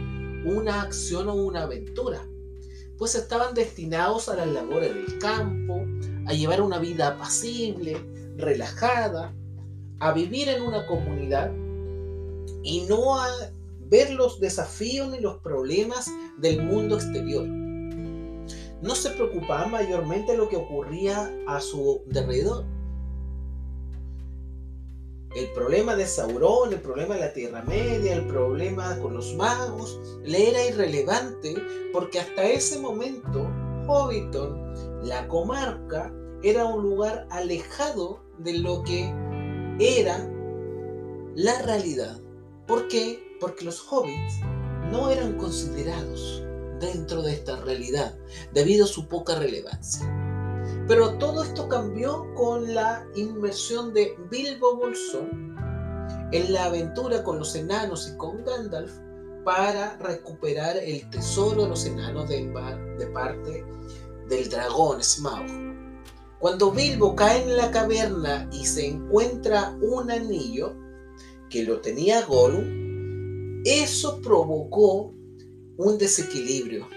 una 0.46 0.82
acción 0.82 1.30
o 1.30 1.36
una 1.36 1.63
aventura, 1.63 2.27
pues 2.98 3.15
estaban 3.15 3.53
destinados 3.53 4.30
a 4.30 4.36
las 4.36 4.48
labores 4.48 4.94
del 4.94 5.18
campo, 5.20 5.86
a 6.27 6.34
llevar 6.34 6.62
una 6.62 6.77
vida 6.77 7.08
apacible, 7.08 7.98
relajada, 8.38 9.34
a 10.00 10.12
vivir 10.13 10.50
en 10.50 10.62
una 10.62 10.86
comunidad 10.86 11.51
y 12.63 12.82
no 12.82 13.20
a 13.20 13.27
ver 13.80 14.12
los 14.12 14.39
desafíos 14.39 15.10
ni 15.10 15.20
los 15.20 15.38
problemas 15.38 16.10
del 16.38 16.63
mundo 16.63 16.96
exterior 16.96 17.61
no 18.82 18.96
se 18.96 19.12
preocupaba 19.12 19.68
mayormente 19.68 20.36
lo 20.36 20.50
que 20.50 20.58
ocurría 20.58 21.32
a 21.48 21.60
su 21.60 22.02
alrededor. 22.16 22.66
El 25.36 25.50
problema 25.54 25.96
de 25.96 26.06
Sauron, 26.06 26.74
el 26.74 26.82
problema 26.82 27.16
de 27.16 27.22
la 27.22 27.34
Tierra 27.34 27.62
Media, 27.64 28.14
el 28.14 28.28
problema 28.28 29.00
con 29.00 29.14
los 29.14 29.34
magos, 29.36 30.00
le 30.24 30.50
era 30.50 30.66
irrelevante 30.66 31.56
porque 31.94 32.20
hasta 32.20 32.44
ese 32.44 32.80
momento 32.80 33.50
Hobbiton, 33.88 35.06
la 35.06 35.28
comarca, 35.28 36.14
era 36.44 36.66
un 36.66 36.84
lugar 36.84 37.28
alejado 37.30 38.24
de 38.40 38.58
lo 38.58 38.84
que 38.84 39.14
era 39.80 40.28
la 41.36 41.62
realidad. 41.62 42.20
¿Por 42.68 42.88
qué? 42.88 43.38
Porque 43.40 43.64
los 43.64 43.80
hobbits 43.80 44.40
no 44.92 45.10
eran 45.10 45.38
considerados 45.38 46.44
dentro 46.82 47.22
de 47.22 47.34
esta 47.34 47.56
realidad, 47.62 48.18
debido 48.54 48.86
a 48.86 48.88
su 48.88 49.08
poca 49.08 49.36
relevancia. 49.36 50.06
Pero 50.88 51.18
todo 51.18 51.44
esto 51.44 51.70
cambió 51.70 52.34
con 52.36 52.74
la 52.74 53.08
inmersión 53.16 53.94
de 53.94 54.18
Bilbo 54.30 54.76
Bolsón 54.76 55.56
en 56.32 56.52
la 56.52 56.66
aventura 56.66 57.24
con 57.24 57.40
los 57.40 57.56
enanos 57.56 58.10
y 58.12 58.18
con 58.18 58.44
Gandalf 58.44 58.92
para 59.46 59.98
recuperar 59.98 60.78
el 60.78 61.10
tesoro 61.10 61.64
de 61.64 61.70
los 61.70 61.86
enanos 61.86 62.30
de, 62.30 62.48
de 62.98 63.08
parte 63.08 63.66
del 64.28 64.50
dragón 64.50 65.04
Smaug. 65.04 65.46
Cuando 66.40 66.72
Bilbo 66.72 67.16
cae 67.16 67.44
en 67.44 67.58
la 67.58 67.70
caverna 67.70 68.50
y 68.52 68.66
se 68.66 68.88
encuentra 68.88 69.78
un 69.82 70.10
anillo 70.10 70.76
que 71.50 71.64
lo 71.64 71.82
tenía 71.82 72.26
Gollum, 72.26 73.62
eso 73.64 74.20
provocó 74.22 75.14
un 75.78 75.98
desequilibrio. 75.98 76.88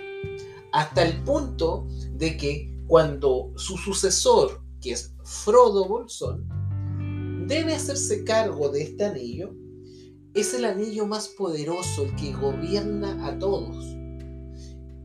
hasta 0.73 1.05
el 1.05 1.23
punto 1.23 1.87
de 2.15 2.37
que 2.37 2.75
cuando 2.89 3.53
su 3.55 3.77
sucesor, 3.77 4.61
que 4.81 4.91
es 4.93 5.15
Frodo 5.23 5.87
Bolsón, 5.87 6.49
debe 7.47 7.75
hacerse 7.75 8.25
cargo 8.25 8.71
de 8.71 8.83
este 8.83 9.05
anillo, 9.05 9.55
es 10.35 10.53
el 10.53 10.65
anillo 10.65 11.07
más 11.07 11.29
poderoso, 11.29 12.03
el 12.03 12.17
que 12.17 12.33
gobierna 12.33 13.25
a 13.25 13.39
todos. 13.39 13.87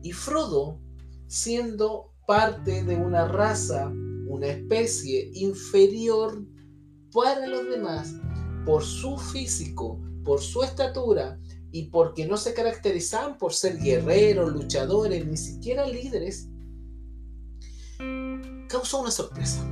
Y 0.02 0.10
Frodo, 0.12 0.80
siendo 1.28 2.12
parte 2.26 2.82
de 2.82 2.96
una 2.96 3.28
raza, 3.28 3.92
una 4.26 4.48
especie 4.48 5.30
inferior 5.34 6.44
para 7.12 7.46
los 7.46 7.68
demás, 7.70 8.14
por 8.66 8.82
su 8.82 9.16
físico, 9.16 10.00
por 10.24 10.40
su 10.40 10.62
estatura 10.62 11.38
y 11.72 11.84
porque 11.84 12.26
no 12.26 12.36
se 12.36 12.54
caracterizaban 12.54 13.38
por 13.38 13.52
ser 13.52 13.78
guerreros, 13.78 14.52
luchadores, 14.52 15.24
ni 15.26 15.36
siquiera 15.36 15.86
líderes, 15.86 16.48
causó 18.68 19.00
una 19.00 19.10
sorpresa. 19.10 19.64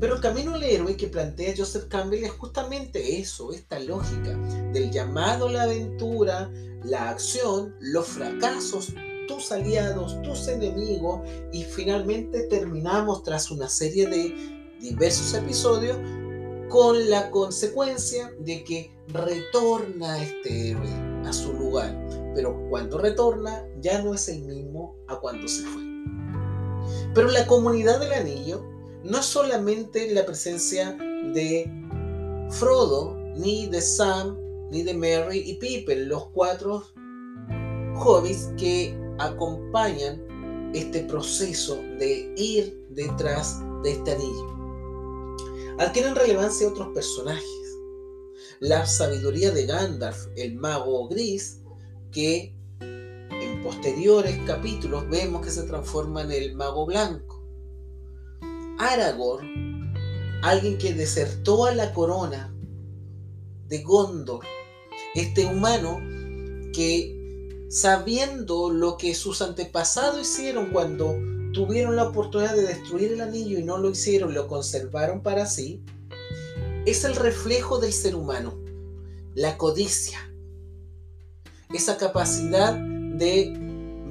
Pero 0.00 0.16
el 0.16 0.20
camino 0.20 0.54
al 0.54 0.62
héroe 0.62 0.96
que 0.96 1.08
plantea 1.08 1.54
Joseph 1.56 1.86
Campbell 1.88 2.24
es 2.24 2.32
justamente 2.32 3.20
eso, 3.20 3.52
esta 3.52 3.78
lógica 3.78 4.36
del 4.72 4.90
llamado 4.90 5.48
a 5.48 5.52
la 5.52 5.62
aventura, 5.62 6.50
la 6.84 7.10
acción, 7.10 7.74
los 7.80 8.06
fracasos, 8.08 8.92
tus 9.28 9.52
aliados, 9.52 10.20
tus 10.22 10.48
enemigos 10.48 11.20
y 11.52 11.62
finalmente 11.62 12.42
terminamos 12.42 13.22
tras 13.22 13.50
una 13.50 13.68
serie 13.68 14.06
de 14.06 14.76
diversos 14.80 15.32
episodios 15.34 15.96
con 16.74 17.08
la 17.08 17.30
consecuencia 17.30 18.34
de 18.40 18.64
que 18.64 18.90
retorna 19.06 20.20
este 20.20 20.70
héroe 20.70 20.90
a 21.24 21.32
su 21.32 21.52
lugar, 21.52 21.96
pero 22.34 22.68
cuando 22.68 22.98
retorna 22.98 23.64
ya 23.80 24.02
no 24.02 24.12
es 24.12 24.28
el 24.28 24.42
mismo 24.42 24.96
a 25.06 25.20
cuando 25.20 25.46
se 25.46 25.62
fue. 25.62 25.82
Pero 27.14 27.28
la 27.28 27.46
comunidad 27.46 28.00
del 28.00 28.12
anillo 28.12 28.64
no 29.04 29.18
es 29.18 29.24
solamente 29.24 30.12
la 30.12 30.26
presencia 30.26 30.96
de 31.32 31.70
Frodo, 32.50 33.16
ni 33.36 33.68
de 33.68 33.80
Sam, 33.80 34.36
ni 34.72 34.82
de 34.82 34.94
Merry 34.94 35.44
y 35.46 35.54
Pippin, 35.58 36.08
los 36.08 36.26
cuatro 36.30 36.82
hobbits 38.04 38.50
que 38.56 38.98
acompañan 39.20 40.72
este 40.74 41.04
proceso 41.04 41.76
de 42.00 42.34
ir 42.36 42.84
detrás 42.90 43.60
de 43.84 43.92
este 43.92 44.10
anillo. 44.10 44.63
Adquieren 45.78 46.14
relevancia 46.14 46.68
otros 46.68 46.88
personajes. 46.94 47.44
La 48.60 48.86
sabiduría 48.86 49.50
de 49.50 49.66
Gandalf, 49.66 50.28
el 50.36 50.54
mago 50.54 51.08
gris, 51.08 51.60
que 52.12 52.54
en 52.80 53.62
posteriores 53.62 54.38
capítulos 54.46 55.08
vemos 55.10 55.44
que 55.44 55.50
se 55.50 55.64
transforma 55.64 56.22
en 56.22 56.30
el 56.30 56.54
mago 56.54 56.86
blanco 56.86 57.34
Aragorn, 58.78 59.94
alguien 60.42 60.78
que 60.78 60.94
desertó 60.94 61.64
a 61.66 61.74
la 61.74 61.92
corona 61.92 62.54
de 63.68 63.82
Gondor, 63.82 64.44
este 65.14 65.46
humano 65.46 65.98
que 66.72 67.66
sabiendo 67.68 68.70
lo 68.70 68.96
que 68.96 69.14
sus 69.14 69.42
antepasados 69.42 70.20
hicieron 70.20 70.70
cuando 70.70 71.16
tuvieron 71.54 71.96
la 71.96 72.08
oportunidad 72.08 72.54
de 72.54 72.66
destruir 72.66 73.12
el 73.12 73.22
anillo 73.22 73.58
y 73.58 73.64
no 73.64 73.78
lo 73.78 73.88
hicieron, 73.88 74.34
lo 74.34 74.46
conservaron 74.46 75.22
para 75.22 75.46
sí, 75.46 75.82
es 76.84 77.04
el 77.04 77.16
reflejo 77.16 77.78
del 77.78 77.92
ser 77.92 78.14
humano, 78.14 78.58
la 79.34 79.56
codicia, 79.56 80.18
esa 81.72 81.96
capacidad 81.96 82.74
de 82.74 83.54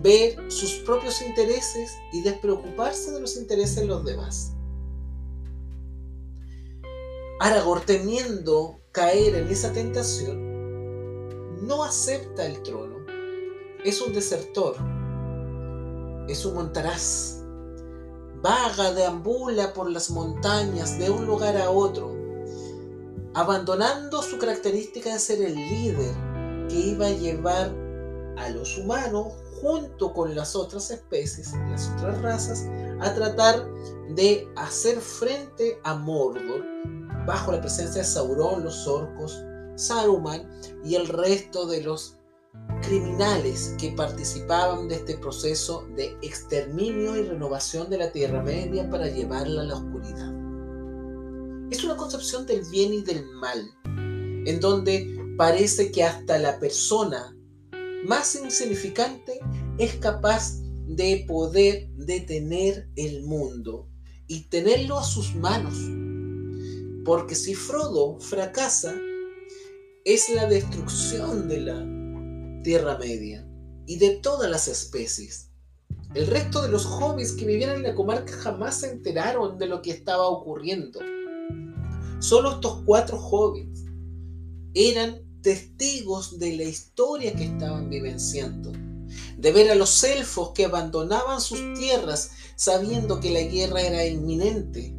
ver 0.02 0.52
sus 0.52 0.72
propios 0.86 1.22
intereses 1.22 1.92
y 2.12 2.22
despreocuparse 2.24 3.12
de 3.12 3.22
los 3.22 3.38
intereses 3.38 3.76
de 3.76 3.86
los 3.86 4.04
demás. 4.04 4.54
Aragorn, 7.40 7.86
temiendo 7.86 8.80
caer 8.92 9.36
en 9.36 9.50
esa 9.50 9.72
tentación, 9.74 11.68
no 11.68 11.84
acepta 11.84 12.46
el 12.46 12.64
trono. 12.64 13.06
Es 13.84 14.02
un 14.02 14.14
desertor, 14.14 14.78
es 16.28 16.46
un 16.46 16.56
montaraz. 16.56 17.40
Vaga, 18.42 18.94
deambula 18.94 19.74
por 19.74 19.90
las 19.90 20.10
montañas 20.10 21.00
de 21.00 21.10
un 21.10 21.26
lugar 21.26 21.56
a 21.58 21.70
otro, 21.70 22.14
abandonando 23.34 24.22
su 24.22 24.38
característica 24.38 25.14
de 25.14 25.20
ser 25.20 25.42
el 25.42 25.56
líder 25.56 26.14
que 26.68 26.76
iba 26.76 27.08
a 27.08 27.12
llevar 27.12 27.74
a 28.38 28.50
los 28.50 28.78
humanos 28.78 29.28
junto 29.62 30.14
con 30.14 30.36
las 30.36 30.56
otras 30.56 30.92
especies, 30.92 31.54
las 31.70 31.90
otras 31.92 32.22
razas, 32.22 32.66
a 33.00 33.14
tratar 33.14 33.66
de 34.10 34.46
hacer 34.58 35.00
frente 35.00 35.80
a 35.84 35.96
Mordor 35.96 36.64
bajo 37.26 37.54
la 37.54 37.62
presencia 37.62 38.02
de 38.02 38.08
Sauron, 38.08 38.64
los 38.64 38.86
orcos, 38.88 39.42
Saruman 39.76 40.50
y 40.84 40.96
el 40.96 41.08
resto 41.08 41.66
de 41.66 41.82
los 41.82 42.18
criminales 42.84 43.76
que 43.80 43.92
participaban 43.92 44.88
de 44.88 44.96
este 44.96 45.18
proceso 45.18 45.88
de 45.96 46.16
exterminio 46.22 47.16
y 47.18 47.24
renovación 47.24 47.90
de 47.90 47.98
la 47.98 48.12
Tierra 48.12 48.44
Media 48.44 48.90
para 48.90 49.08
llevarla 49.08 49.62
a 49.62 49.66
la 49.66 49.76
oscuridad. 49.76 50.34
Es 51.72 51.84
una 51.84 51.96
concepción 51.96 52.46
del 52.46 52.64
bien 52.70 52.94
y 52.94 53.02
del 53.02 53.26
mal, 53.32 53.72
en 53.86 54.60
donde 54.60 55.18
parece 55.38 55.92
que 55.92 56.04
hasta 56.04 56.38
la 56.38 56.60
persona 56.60 57.36
más 58.06 58.36
insignificante 58.36 59.40
es 59.78 59.96
capaz 59.96 60.60
de 60.86 61.26
poder 61.28 61.90
detener 61.96 62.90
el 62.96 63.24
mundo 63.24 63.88
y 64.28 64.42
tenerlo 64.50 65.00
a 65.00 65.04
sus 65.04 65.36
manos. 65.36 65.76
Porque 67.06 67.36
si 67.36 67.56
Frodo 67.56 68.20
fracasa, 68.20 68.94
es 70.06 70.30
la 70.30 70.48
destrucción 70.48 71.48
de 71.48 71.62
la 71.62 71.93
Tierra 72.64 72.98
Media 72.98 73.48
y 73.86 73.98
de 73.98 74.12
todas 74.12 74.50
las 74.50 74.68
especies. 74.68 75.50
El 76.14 76.28
resto 76.28 76.62
de 76.62 76.70
los 76.70 76.86
hobbits 76.86 77.34
que 77.34 77.46
vivían 77.46 77.76
en 77.76 77.84
la 77.84 77.96
comarca 77.96 78.34
jamás 78.34 78.80
se 78.80 78.92
enteraron 78.92 79.58
de 79.58 79.68
lo 79.68 79.82
que 79.82 79.92
estaba 79.92 80.28
ocurriendo. 80.28 81.00
Solo 82.20 82.54
estos 82.54 82.82
cuatro 82.86 83.18
hobbits 83.18 83.84
eran 84.74 85.22
testigos 85.42 86.40
de 86.40 86.56
la 86.56 86.64
historia 86.64 87.34
que 87.34 87.46
estaban 87.46 87.90
vivenciando, 87.90 88.72
de 89.38 89.52
ver 89.52 89.72
a 89.72 89.76
los 89.76 90.04
elfos 90.04 90.52
que 90.56 90.66
abandonaban 90.66 91.42
sus 91.42 91.60
tierras 91.78 92.32
sabiendo 92.56 93.20
que 93.20 93.32
la 93.32 93.42
guerra 93.42 93.82
era 93.82 94.06
inminente, 94.06 94.96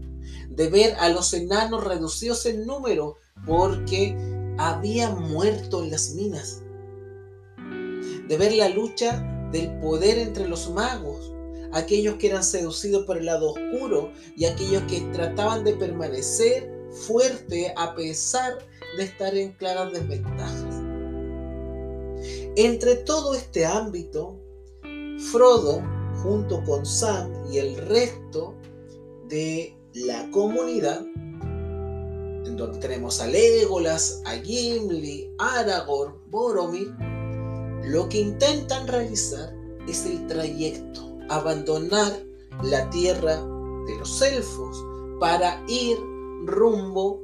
de 0.50 0.68
ver 0.68 0.96
a 0.98 1.08
los 1.08 1.32
enanos 1.32 1.82
reducidos 1.82 2.44
en 2.46 2.66
número 2.66 3.16
porque 3.46 4.16
habían 4.58 5.30
muerto 5.30 5.82
en 5.82 5.90
las 5.90 6.10
minas, 6.10 6.63
de 8.28 8.36
ver 8.36 8.52
la 8.54 8.68
lucha 8.68 9.22
del 9.52 9.78
poder 9.78 10.18
entre 10.18 10.48
los 10.48 10.70
magos, 10.70 11.32
aquellos 11.72 12.16
que 12.16 12.28
eran 12.28 12.44
seducidos 12.44 13.04
por 13.04 13.18
el 13.18 13.26
lado 13.26 13.52
oscuro 13.52 14.12
y 14.36 14.44
aquellos 14.46 14.82
que 14.84 15.00
trataban 15.12 15.64
de 15.64 15.74
permanecer 15.74 16.72
fuerte 17.06 17.72
a 17.76 17.94
pesar 17.94 18.58
de 18.96 19.04
estar 19.04 19.34
en 19.34 19.52
claras 19.52 19.92
desventajas. 19.92 20.64
Entre 22.56 22.96
todo 22.96 23.34
este 23.34 23.66
ámbito, 23.66 24.40
Frodo, 25.32 25.82
junto 26.22 26.62
con 26.64 26.86
Sam 26.86 27.32
y 27.50 27.58
el 27.58 27.76
resto 27.76 28.54
de 29.28 29.76
la 29.94 30.30
comunidad, 30.30 31.00
en 31.00 32.56
donde 32.56 32.78
tenemos 32.78 33.20
a 33.20 33.26
Legolas, 33.26 34.22
a 34.24 34.32
Gimli, 34.36 35.30
Aragorn, 35.38 36.14
Boromir, 36.30 36.94
lo 37.86 38.08
que 38.08 38.18
intentan 38.18 38.86
realizar 38.86 39.54
es 39.88 40.06
el 40.06 40.26
trayecto, 40.26 41.18
abandonar 41.28 42.12
la 42.62 42.88
tierra 42.90 43.36
de 43.86 43.98
los 43.98 44.22
elfos 44.22 44.82
para 45.20 45.62
ir 45.68 45.98
rumbo 46.44 47.20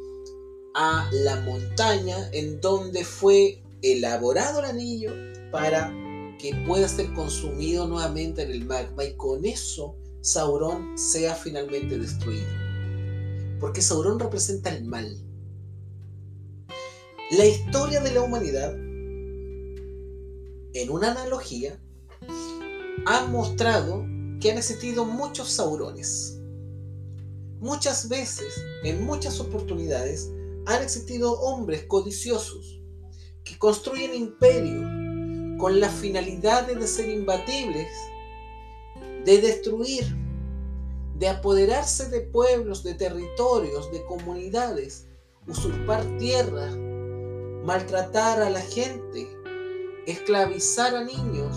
a 0.75 1.09
la 1.13 1.37
montaña 1.41 2.17
en 2.33 2.61
donde 2.61 3.05
fue 3.05 3.63
elaborado 3.83 4.61
el 4.61 4.67
anillo 4.67 5.13
para 5.51 5.93
que 6.39 6.55
pueda 6.67 6.89
ser 6.89 7.13
consumido 7.15 7.87
nuevamente 7.87 8.43
en 8.43 8.51
el 8.51 8.65
magma 8.65 9.05
y 9.05 9.15
con 9.17 9.45
eso 9.45 9.97
Sauron 10.23 10.99
sea 10.99 11.35
finalmente 11.35 11.99
destruido. 11.99 12.47
Porque 13.59 13.81
Sauron 13.81 14.19
representa 14.19 14.71
el 14.71 14.85
mal. 14.85 15.17
La 17.31 17.47
historia 17.47 18.01
de 18.01 18.13
la 18.13 18.23
humanidad, 18.23 18.77
en 20.75 20.91
una 20.91 21.13
analogía, 21.13 21.81
ha 23.07 23.27
mostrado 23.27 24.05
que 24.41 24.51
han 24.51 24.59
existido 24.59 25.05
muchos 25.05 25.51
Saurones. 25.51 26.39
Muchas 27.61 28.09
veces, 28.09 28.55
en 28.85 29.05
muchas 29.05 29.41
oportunidades, 29.41 30.31
han 30.67 30.83
existido 30.83 31.33
hombres 31.41 31.85
codiciosos 31.85 32.81
que 33.45 33.59
construyen 33.59 34.15
imperios 34.15 34.85
con 35.59 35.79
la 35.81 35.89
finalidad 35.89 36.67
de 36.67 36.87
ser 36.87 37.11
imbatibles 37.11 37.89
de 39.25 39.39
destruir, 39.39 40.05
de 41.17 41.29
apoderarse 41.29 42.09
de 42.09 42.21
pueblos, 42.21 42.83
de 42.83 42.95
territorios, 42.95 43.91
de 43.93 44.05
comunidades, 44.07 45.07
usurpar 45.47 46.05
tierras, 46.19 46.75
maltratar 47.65 48.41
a 48.41 48.51
la 48.51 48.61
gente, 48.61 49.29
esclavizar 50.07 50.95
a 50.95 51.05
niños, 51.05 51.57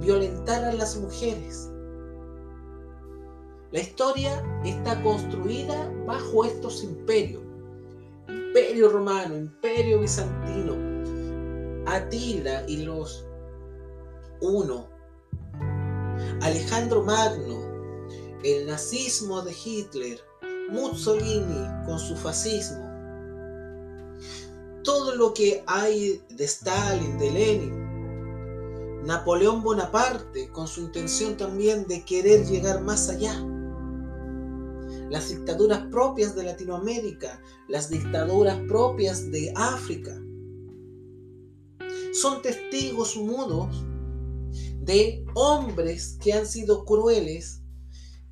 violentar 0.00 0.64
a 0.64 0.72
las 0.72 0.96
mujeres. 0.96 1.70
La 3.72 3.80
historia 3.80 4.42
está 4.64 5.00
construida 5.02 5.92
bajo 6.06 6.44
estos 6.44 6.82
imperios. 6.82 7.42
Imperio 8.28 8.88
romano, 8.88 9.36
imperio 9.36 10.00
bizantino, 10.00 10.74
Atila 11.86 12.64
y 12.66 12.78
los 12.78 13.24
uno, 14.40 14.88
Alejandro 16.40 17.04
Magno, 17.04 17.60
el 18.42 18.66
nazismo 18.66 19.42
de 19.42 19.52
Hitler, 19.52 20.18
Mussolini 20.70 21.66
con 21.86 21.98
su 21.98 22.16
fascismo, 22.16 22.89
todo 24.82 25.14
lo 25.14 25.34
que 25.34 25.62
hay 25.66 26.22
de 26.30 26.44
Stalin, 26.44 27.18
de 27.18 27.30
Lenin, 27.30 27.90
Napoleón 29.04 29.62
Bonaparte 29.62 30.50
con 30.50 30.68
su 30.68 30.82
intención 30.82 31.36
también 31.36 31.86
de 31.86 32.04
querer 32.04 32.44
llegar 32.46 32.82
más 32.82 33.08
allá 33.08 33.34
las 35.10 35.28
dictaduras 35.28 35.80
propias 35.90 36.36
de 36.36 36.44
Latinoamérica, 36.44 37.42
las 37.68 37.90
dictaduras 37.90 38.58
propias 38.68 39.30
de 39.32 39.52
África. 39.56 40.16
Son 42.12 42.40
testigos 42.42 43.16
mudos 43.16 43.84
de 44.80 45.24
hombres 45.34 46.16
que 46.22 46.32
han 46.32 46.46
sido 46.46 46.84
crueles, 46.84 47.62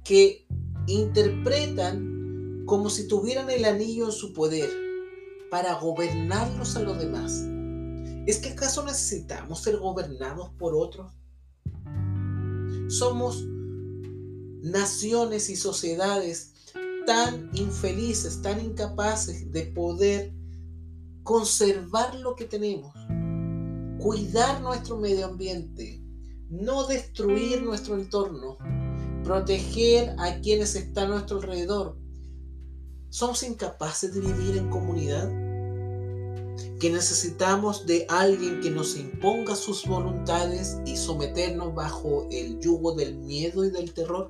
que 0.05 0.47
interpretan 0.87 2.63
como 2.65 2.91
si 2.91 3.09
tuvieran 3.09 3.51
el 3.51 3.65
anillo 3.65 4.07
en 4.07 4.13
su 4.13 4.33
poder 4.33 4.88
para 5.51 5.75
gobernarlos 5.75 6.77
a 6.77 6.81
los 6.81 6.99
demás. 6.99 7.45
¿Es 8.27 8.39
que 8.39 8.51
acaso 8.51 8.85
necesitamos 8.85 9.63
ser 9.63 9.79
gobernados 9.79 10.51
por 10.59 10.75
otros? 10.75 11.13
Somos 12.89 13.45
naciones 14.63 15.49
y 15.51 15.57
sociedades 15.57 16.53
tan 17.07 17.51
infelices, 17.55 18.43
tan 18.43 18.63
incapaces 18.63 19.51
de 19.51 19.63
poder 19.63 20.33
conservar 21.23 22.15
lo 22.17 22.35
que 22.35 22.45
tenemos, 22.45 22.95
cuidar 23.99 24.61
nuestro 24.61 24.99
medio 24.99 25.27
ambiente, 25.27 26.03
no 26.51 26.87
destruir 26.87 27.63
nuestro 27.63 27.97
entorno, 27.97 28.59
proteger 29.25 30.15
a 30.19 30.41
quienes 30.41 30.75
están 30.75 31.07
a 31.07 31.15
nuestro 31.17 31.39
alrededor. 31.39 31.97
¿Somos 33.11 33.43
incapaces 33.43 34.15
de 34.15 34.21
vivir 34.21 34.59
en 34.59 34.69
comunidad? 34.69 35.31
¿Que 36.79 36.91
necesitamos 36.91 37.87
de 37.87 38.05
alguien 38.11 38.61
que 38.61 38.71
nos 38.71 38.97
imponga 38.97 39.57
sus 39.57 39.87
voluntades 39.87 40.77
y 40.85 40.95
someternos 40.95 41.75
bajo 41.75 42.29
el 42.31 42.61
yugo 42.61 42.95
del 42.95 43.17
miedo 43.17 43.65
y 43.65 43.71
del 43.71 43.95
terror? 43.95 44.29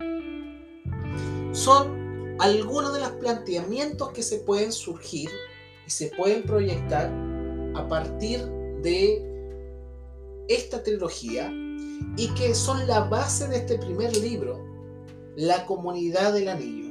Son 1.52 2.36
algunos 2.38 2.94
de 2.94 3.00
los 3.00 3.10
planteamientos 3.12 4.10
que 4.10 4.22
se 4.22 4.38
pueden 4.38 4.70
surgir 4.70 5.28
y 5.84 5.90
se 5.90 6.12
pueden 6.16 6.44
proyectar 6.44 7.12
a 7.74 7.88
partir 7.88 8.46
de 8.82 9.24
esta 10.46 10.84
trilogía 10.84 11.50
y 12.16 12.28
que 12.36 12.54
son 12.54 12.86
la 12.86 13.00
base 13.00 13.48
de 13.48 13.56
este 13.56 13.78
primer 13.78 14.16
libro, 14.18 14.64
La 15.34 15.66
comunidad 15.66 16.32
del 16.32 16.48
anillo, 16.48 16.87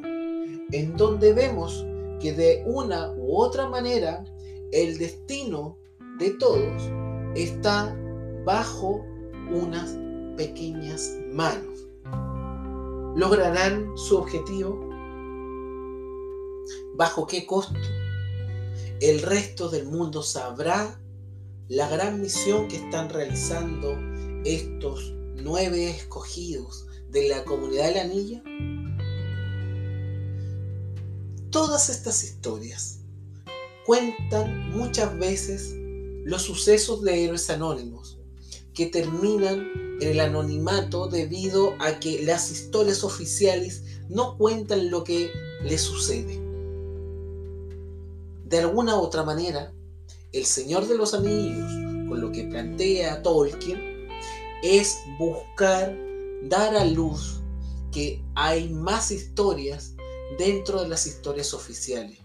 en 0.71 0.97
donde 0.97 1.33
vemos 1.33 1.85
que 2.19 2.33
de 2.33 2.63
una 2.65 3.13
u 3.13 3.37
otra 3.37 3.67
manera 3.67 4.23
el 4.71 4.97
destino 4.97 5.77
de 6.19 6.31
todos 6.31 6.81
está 7.35 7.95
bajo 8.43 9.05
unas 9.51 9.97
pequeñas 10.35 11.15
manos. 11.31 11.87
¿Lograrán 13.15 13.97
su 13.97 14.17
objetivo? 14.17 14.79
¿Bajo 16.95 17.27
qué 17.27 17.45
costo? 17.45 17.79
El 18.99 19.21
resto 19.21 19.69
del 19.69 19.85
mundo 19.85 20.23
sabrá 20.23 20.99
la 21.67 21.87
gran 21.89 22.21
misión 22.21 22.67
que 22.67 22.77
están 22.77 23.09
realizando 23.09 23.95
estos 24.43 25.13
nueve 25.35 25.89
escogidos 25.89 26.87
de 27.09 27.29
la 27.29 27.43
comunidad 27.43 27.87
de 27.87 27.93
la 27.93 28.01
anilla. 28.01 28.43
Todas 31.51 31.89
estas 31.89 32.25
historias 32.25 32.99
cuentan 33.85 34.69
muchas 34.71 35.17
veces 35.17 35.73
los 36.25 36.41
sucesos 36.41 37.01
de 37.03 37.23
héroes 37.23 37.49
anónimos 37.49 38.17
que 38.73 38.87
terminan 38.87 39.65
en 40.01 40.09
el 40.09 40.19
anonimato 40.19 41.07
debido 41.07 41.73
a 41.79 42.01
que 42.01 42.21
las 42.23 42.51
historias 42.51 43.05
oficiales 43.05 43.83
no 44.09 44.37
cuentan 44.37 44.91
lo 44.91 45.05
que 45.05 45.31
les 45.63 45.81
sucede. 45.81 46.37
De 48.43 48.59
alguna 48.59 48.97
u 48.97 48.99
otra 48.99 49.23
manera, 49.23 49.73
El 50.33 50.45
Señor 50.45 50.85
de 50.85 50.97
los 50.97 51.13
Anillos, 51.13 51.71
con 52.09 52.19
lo 52.19 52.29
que 52.33 52.43
plantea 52.43 53.23
Tolkien, 53.23 54.09
es 54.63 54.97
buscar 55.17 55.97
dar 56.43 56.75
a 56.75 56.83
luz 56.83 57.39
que 57.93 58.21
hay 58.35 58.67
más 58.67 59.11
historias 59.11 59.93
dentro 60.37 60.81
de 60.81 60.89
las 60.89 61.07
historias 61.07 61.53
oficiales. 61.53 62.19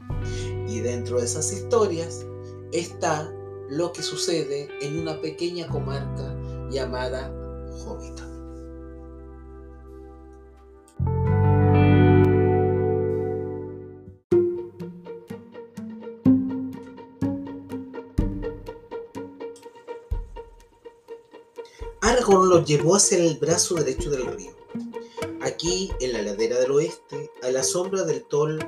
Y 0.69 0.81
dentro 0.81 1.19
de 1.19 1.27
esas 1.27 1.53
historias 1.53 2.25
está 2.73 3.33
lo 3.69 3.93
que 3.93 4.03
sucede 4.03 4.69
en 4.81 4.99
una 4.99 5.21
pequeña 5.21 5.67
comarca 5.69 6.37
llamada 6.71 7.33
Hobbiton. 7.85 8.33
Aragorn 22.01 22.49
los 22.49 22.67
llevó 22.67 22.97
hacia 22.97 23.19
el 23.19 23.39
brazo 23.39 23.77
derecho 23.77 24.11
del 24.11 24.27
río. 24.27 24.62
Aquí, 25.63 25.93
en 26.01 26.13
la 26.13 26.23
ladera 26.23 26.59
del 26.59 26.73
oeste, 26.73 27.31
a 27.41 27.51
la 27.53 27.63
sombra 27.63 28.03
del 28.03 28.25
Tol 28.25 28.59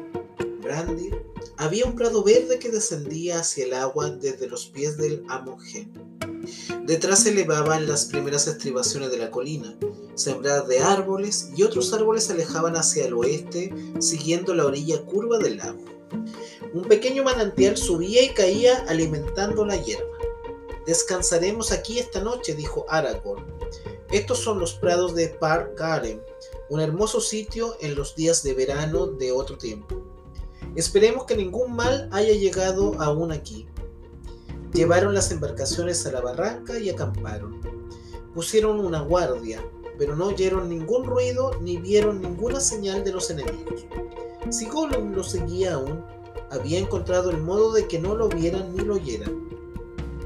Brandir, 0.62 1.26
había 1.56 1.86
un 1.86 1.96
prado 1.96 2.22
verde 2.22 2.60
que 2.60 2.70
descendía 2.70 3.40
hacia 3.40 3.64
el 3.64 3.74
agua 3.74 4.10
desde 4.10 4.46
los 4.46 4.66
pies 4.66 4.96
del 4.96 5.24
Amogen. 5.28 5.92
Detrás 6.86 7.24
se 7.24 7.30
elevaban 7.30 7.88
las 7.88 8.04
primeras 8.04 8.46
estribaciones 8.46 9.10
de 9.10 9.18
la 9.18 9.32
colina, 9.32 9.76
sembradas 10.14 10.68
de 10.68 10.78
árboles, 10.78 11.48
y 11.56 11.64
otros 11.64 11.92
árboles 11.92 12.26
se 12.26 12.34
alejaban 12.34 12.76
hacia 12.76 13.06
el 13.06 13.14
oeste, 13.14 13.74
siguiendo 13.98 14.54
la 14.54 14.66
orilla 14.66 15.02
curva 15.02 15.38
del 15.38 15.56
lago. 15.56 15.84
Un 16.74 16.84
pequeño 16.84 17.24
manantial 17.24 17.76
subía 17.76 18.22
y 18.22 18.34
caía 18.34 18.84
alimentando 18.86 19.66
la 19.66 19.82
hierba. 19.82 20.06
Descansaremos 20.86 21.72
aquí 21.72 21.98
esta 21.98 22.20
noche, 22.20 22.54
dijo 22.54 22.86
Aragorn. 22.88 23.44
Estos 24.12 24.38
son 24.38 24.60
los 24.60 24.74
prados 24.74 25.16
de 25.16 25.26
Par 25.26 25.74
Karen, 25.74 26.22
un 26.70 26.80
hermoso 26.80 27.20
sitio 27.20 27.76
en 27.80 27.94
los 27.94 28.14
días 28.14 28.42
de 28.42 28.54
verano 28.54 29.06
de 29.06 29.32
otro 29.32 29.58
tiempo. 29.58 30.02
Esperemos 30.74 31.24
que 31.24 31.36
ningún 31.36 31.74
mal 31.74 32.08
haya 32.12 32.32
llegado 32.32 33.00
aún 33.00 33.32
aquí. 33.32 33.68
Llevaron 34.72 35.14
las 35.14 35.30
embarcaciones 35.30 36.04
a 36.06 36.12
la 36.12 36.20
barranca 36.20 36.78
y 36.78 36.90
acamparon. 36.90 37.60
Pusieron 38.34 38.80
una 38.80 39.00
guardia, 39.00 39.64
pero 39.98 40.16
no 40.16 40.26
oyeron 40.26 40.68
ningún 40.68 41.04
ruido 41.04 41.52
ni 41.60 41.76
vieron 41.76 42.20
ninguna 42.20 42.58
señal 42.58 43.04
de 43.04 43.12
los 43.12 43.30
enemigos. 43.30 43.86
Si 44.50 44.66
Gollum 44.66 45.12
lo 45.12 45.22
seguía 45.22 45.74
aún, 45.74 46.04
había 46.50 46.78
encontrado 46.78 47.30
el 47.30 47.38
modo 47.38 47.72
de 47.72 47.86
que 47.86 47.98
no 47.98 48.16
lo 48.16 48.28
vieran 48.28 48.74
ni 48.74 48.82
lo 48.82 48.94
oyeran. 48.94 49.48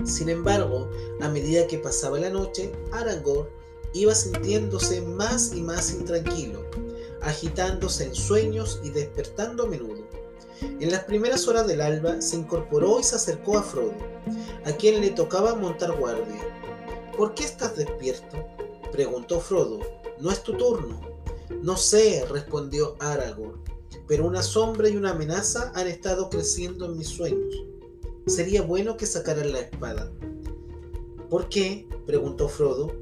Sin 0.05 0.29
embargo, 0.29 0.88
a 1.21 1.29
medida 1.29 1.67
que 1.67 1.79
pasaba 1.79 2.19
la 2.19 2.31
noche, 2.31 2.73
Aragorn 2.93 3.58
iba 3.94 4.14
sintiéndose 4.14 5.01
más 5.03 5.53
y 5.55 5.62
más 5.62 5.92
intranquilo, 5.92 6.64
agitándose 7.22 8.05
en 8.05 8.14
sueños 8.14 8.81
y 8.85 8.90
despertando 8.90 9.64
a 9.64 9.66
menudo. 9.66 10.07
En 10.61 10.90
las 10.90 11.05
primeras 11.05 11.46
horas 11.46 11.66
del 11.66 11.81
alba 11.81 12.20
se 12.20 12.37
incorporó 12.37 13.01
y 13.01 13.05
se 13.05 13.16
acercó 13.16 13.59
a 13.59 13.62
Frodo, 13.62 13.94
a 14.64 14.72
quien 14.72 15.01
le 15.01 15.11
tocaba 15.11 15.55
montar 15.55 15.96
guardia. 15.96 16.42
¿Por 17.16 17.35
qué 17.35 17.44
estás 17.44 17.77
despierto? 17.77 18.37
preguntó 18.92 19.40
Frodo. 19.40 19.81
No 20.20 20.31
es 20.31 20.42
tu 20.42 20.55
turno. 20.55 21.01
No 21.62 21.77
sé, 21.77 22.24
respondió 22.29 22.96
Aragorn, 22.98 23.62
pero 24.07 24.27
una 24.27 24.42
sombra 24.42 24.88
y 24.88 24.96
una 24.96 25.12
amenaza 25.12 25.72
han 25.74 25.87
estado 25.87 26.29
creciendo 26.29 26.87
en 26.87 26.98
mis 26.98 27.09
sueños 27.09 27.68
sería 28.29 28.62
bueno 28.62 28.96
que 28.96 29.07
sacaran 29.07 29.53
la 29.53 29.61
espada. 29.61 30.11
¿Por 31.31 31.48
qué? 31.48 31.87
preguntó 32.07 32.48
Frodo. 32.48 32.92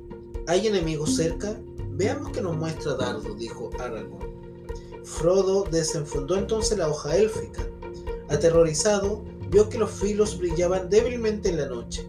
¿Hay 0.48 0.66
enemigos 0.66 1.16
cerca? 1.16 1.60
Veamos 1.90 2.30
qué 2.30 2.40
nos 2.40 2.56
muestra 2.56 2.94
Dardo, 2.94 3.34
dijo 3.34 3.70
Aragorn. 3.80 4.36
Frodo 5.02 5.64
desenfundó 5.64 6.36
entonces 6.36 6.78
la 6.78 6.88
hoja 6.88 7.16
élfica. 7.16 7.66
Aterrorizado, 8.28 9.24
vio 9.50 9.68
que 9.68 9.78
los 9.78 9.90
filos 9.90 10.38
brillaban 10.38 10.88
débilmente 10.88 11.48
en 11.48 11.56
la 11.56 11.66
noche. 11.66 12.08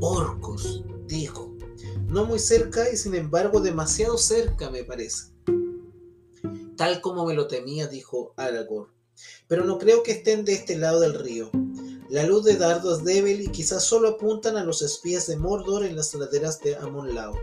Orcos, 0.00 0.84
dijo. 1.06 1.54
No 2.08 2.24
muy 2.24 2.40
cerca 2.40 2.90
y 2.90 2.96
sin 2.96 3.14
embargo 3.14 3.60
demasiado 3.60 4.18
cerca, 4.18 4.68
me 4.70 4.82
parece. 4.82 5.32
Tal 6.76 7.00
como 7.00 7.26
me 7.26 7.34
lo 7.34 7.46
temía, 7.46 7.86
dijo 7.86 8.32
Aragorn. 8.36 8.90
Pero 9.48 9.64
no 9.64 9.78
creo 9.78 10.02
que 10.02 10.12
estén 10.12 10.44
de 10.44 10.52
este 10.54 10.76
lado 10.76 11.00
del 11.00 11.14
río. 11.14 11.50
La 12.08 12.24
luz 12.24 12.44
de 12.44 12.56
dardo 12.56 12.96
es 12.96 13.04
débil 13.04 13.40
y 13.40 13.48
quizás 13.48 13.84
solo 13.84 14.08
apuntan 14.08 14.56
a 14.56 14.64
los 14.64 14.82
espías 14.82 15.26
de 15.26 15.36
Mordor 15.36 15.84
en 15.84 15.96
las 15.96 16.12
laderas 16.14 16.60
de 16.60 16.76
Amon 16.76 17.14
Lao. 17.14 17.34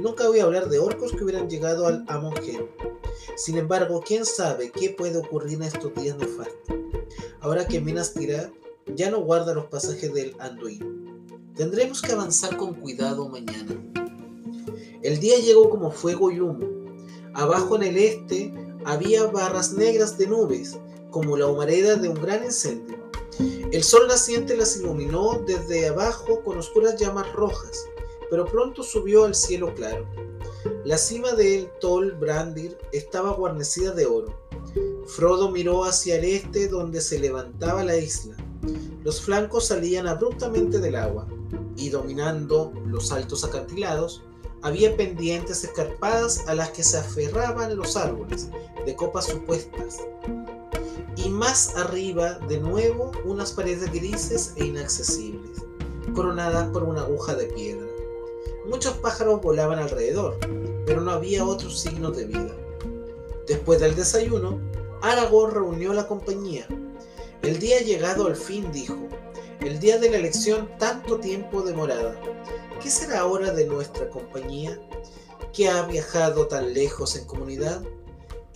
Nunca 0.00 0.28
voy 0.28 0.40
a 0.40 0.44
hablar 0.44 0.68
de 0.68 0.78
orcos 0.78 1.12
que 1.12 1.24
hubieran 1.24 1.48
llegado 1.48 1.86
al 1.86 2.04
Amon 2.08 2.34
Sin 3.36 3.56
embargo, 3.56 4.02
quién 4.06 4.26
sabe 4.26 4.70
qué 4.70 4.90
puede 4.90 5.18
ocurrir 5.18 5.54
en 5.54 5.62
estos 5.62 5.94
días 5.94 6.16
nefastos. 6.18 6.76
Ahora 7.40 7.66
que 7.66 7.80
Minas 7.80 8.12
Tirith 8.12 8.52
ya 8.94 9.10
no 9.10 9.20
guarda 9.20 9.54
los 9.54 9.66
pasajes 9.66 10.12
del 10.12 10.36
Anduin. 10.38 11.24
Tendremos 11.56 12.02
que 12.02 12.12
avanzar 12.12 12.56
con 12.56 12.74
cuidado 12.74 13.28
mañana. 13.28 13.82
El 15.02 15.20
día 15.20 15.38
llegó 15.38 15.70
como 15.70 15.90
fuego 15.90 16.30
y 16.30 16.40
humo. 16.40 16.66
Abajo 17.34 17.76
en 17.76 17.82
el 17.82 17.96
este 17.96 18.52
había 18.84 19.24
barras 19.26 19.72
negras 19.72 20.18
de 20.18 20.26
nubes, 20.26 20.78
como 21.16 21.38
la 21.38 21.46
humareda 21.46 21.96
de 21.96 22.10
un 22.10 22.20
gran 22.20 22.44
incendio. 22.44 22.98
El 23.72 23.82
sol 23.82 24.06
naciente 24.06 24.54
las 24.54 24.76
iluminó 24.76 25.42
desde 25.46 25.88
abajo 25.88 26.42
con 26.44 26.58
oscuras 26.58 27.00
llamas 27.00 27.32
rojas 27.32 27.86
pero 28.30 28.44
pronto 28.44 28.82
subió 28.82 29.24
al 29.24 29.34
cielo 29.34 29.74
claro. 29.74 30.06
La 30.84 30.98
cima 30.98 31.32
del 31.32 31.70
Tol 31.80 32.12
Brandir 32.12 32.76
estaba 32.92 33.32
guarnecida 33.32 33.92
de 33.92 34.06
oro. 34.06 34.38
Frodo 35.06 35.50
miró 35.50 35.84
hacia 35.84 36.16
el 36.16 36.24
este 36.24 36.68
donde 36.68 37.00
se 37.00 37.18
levantaba 37.18 37.84
la 37.84 37.96
isla. 37.96 38.36
Los 39.04 39.22
flancos 39.22 39.68
salían 39.68 40.06
abruptamente 40.06 40.80
del 40.80 40.96
agua, 40.96 41.26
y 41.76 41.88
dominando 41.90 42.72
los 42.84 43.12
altos 43.12 43.42
acantilados, 43.42 44.22
había 44.62 44.96
pendientes 44.96 45.62
escarpadas 45.62 46.44
a 46.48 46.54
las 46.54 46.70
que 46.70 46.82
se 46.82 46.98
aferraban 46.98 47.76
los 47.76 47.96
árboles, 47.96 48.48
de 48.84 48.96
copas 48.96 49.26
supuestas. 49.26 50.00
Y 51.26 51.28
más 51.28 51.74
arriba, 51.74 52.34
de 52.46 52.60
nuevo, 52.60 53.10
unas 53.24 53.50
paredes 53.50 53.92
grises 53.92 54.52
e 54.54 54.66
inaccesibles, 54.66 55.60
coronadas 56.14 56.68
por 56.68 56.84
una 56.84 57.00
aguja 57.00 57.34
de 57.34 57.46
piedra. 57.46 57.84
Muchos 58.68 58.96
pájaros 58.98 59.42
volaban 59.42 59.80
alrededor, 59.80 60.36
pero 60.86 61.00
no 61.00 61.10
había 61.10 61.44
otros 61.44 61.80
signos 61.80 62.16
de 62.16 62.26
vida. 62.26 62.54
Después 63.48 63.80
del 63.80 63.96
desayuno, 63.96 64.60
Aragorn 65.02 65.52
reunió 65.52 65.92
la 65.92 66.06
compañía. 66.06 66.68
El 67.42 67.58
día 67.58 67.80
llegado 67.80 68.28
al 68.28 68.36
fin, 68.36 68.70
dijo, 68.70 68.96
el 69.62 69.80
día 69.80 69.98
de 69.98 70.10
la 70.10 70.18
elección 70.18 70.70
tanto 70.78 71.18
tiempo 71.18 71.62
demorada. 71.62 72.14
¿Qué 72.80 72.88
será 72.88 73.22
ahora 73.22 73.50
de 73.50 73.66
nuestra 73.66 74.08
compañía? 74.10 74.80
que 75.52 75.68
ha 75.70 75.82
viajado 75.82 76.46
tan 76.46 76.72
lejos 76.72 77.16
en 77.16 77.24
comunidad? 77.24 77.82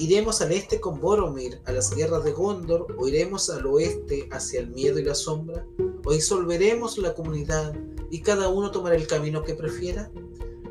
¿Iremos 0.00 0.40
al 0.40 0.52
este 0.52 0.80
con 0.80 0.98
Boromir 0.98 1.60
a 1.66 1.72
las 1.72 1.94
guerras 1.94 2.24
de 2.24 2.32
Gondor 2.32 2.96
o 2.98 3.06
iremos 3.06 3.50
al 3.50 3.66
oeste 3.66 4.28
hacia 4.32 4.60
el 4.60 4.70
miedo 4.70 4.98
y 4.98 5.04
la 5.04 5.14
sombra? 5.14 5.66
¿O 6.04 6.12
disolveremos 6.12 6.96
la 6.96 7.12
comunidad 7.12 7.74
y 8.10 8.20
cada 8.20 8.48
uno 8.48 8.70
tomará 8.70 8.96
el 8.96 9.06
camino 9.06 9.44
que 9.44 9.54
prefiera. 9.54 10.10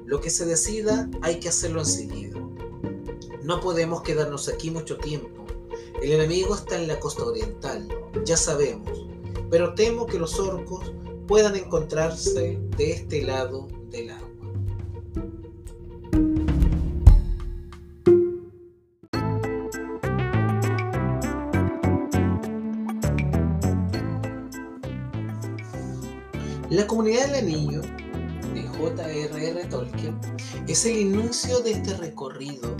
Lo 0.05 0.19
que 0.19 0.29
se 0.29 0.45
decida 0.45 1.09
hay 1.21 1.39
que 1.39 1.49
hacerlo 1.49 1.81
enseguida. 1.81 2.39
No 3.43 3.61
podemos 3.61 4.01
quedarnos 4.01 4.49
aquí 4.49 4.71
mucho 4.71 4.97
tiempo. 4.97 5.45
El 6.01 6.11
enemigo 6.11 6.55
está 6.55 6.77
en 6.77 6.87
la 6.87 6.99
costa 6.99 7.23
oriental, 7.23 7.87
ya 8.25 8.35
sabemos, 8.37 9.05
pero 9.49 9.73
temo 9.75 10.05
que 10.05 10.17
los 10.17 10.39
orcos 10.39 10.91
puedan 11.27 11.55
encontrarse 11.55 12.59
de 12.77 12.91
este 12.91 13.21
lado 13.21 13.67
del 13.89 14.11
agua. 14.11 14.28
La 26.79 26.87
comunidad 26.87 27.25
del 27.25 27.43
anillo 27.43 27.81
de 28.53 28.63
J.R.R. 28.65 29.65
Tolkien 29.65 30.17
es 30.65 30.85
el 30.85 30.97
inicio 30.97 31.59
de 31.59 31.71
este 31.71 31.93
recorrido 31.97 32.73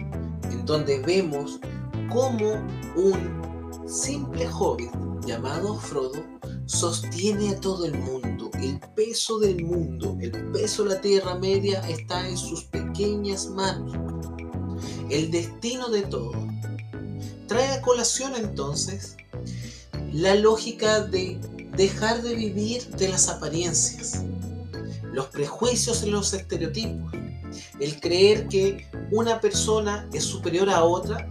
en 0.44 0.66
donde 0.66 1.00
vemos 1.00 1.60
cómo 2.10 2.66
un 2.96 3.84
simple 3.90 4.48
hobbit 4.48 4.90
llamado 5.26 5.78
Frodo 5.80 6.24
sostiene 6.66 7.50
a 7.50 7.60
todo 7.60 7.88
el 7.88 8.00
mundo. 8.00 8.50
El 8.54 8.80
peso 8.96 9.38
del 9.38 9.66
mundo, 9.66 10.18
el 10.22 10.32
peso 10.54 10.86
de 10.86 10.96
la 10.96 11.02
Tierra 11.02 11.36
Media 11.36 11.82
está 11.90 12.26
en 12.26 12.38
sus 12.38 12.64
pequeñas 12.64 13.48
manos. 13.48 13.98
El 15.10 15.30
destino 15.30 15.90
de 15.90 16.04
todo. 16.04 16.32
Trae 17.48 17.74
a 17.74 17.82
colación 17.82 18.32
entonces 18.38 19.18
la 20.14 20.36
lógica 20.36 21.02
de 21.02 21.38
dejar 21.76 22.22
de 22.22 22.36
vivir 22.36 22.88
de 22.90 23.10
las 23.10 23.30
apariencias, 23.30 24.24
los 25.12 25.28
prejuicios 25.28 26.04
y 26.04 26.10
los 26.10 26.34
estereotipos, 26.34 27.12
el 27.80 28.00
creer 28.00 28.48
que 28.48 28.88
una 29.12 29.40
persona 29.40 30.08
es 30.14 30.24
superior 30.24 30.70
a 30.70 30.84
otra 30.84 31.30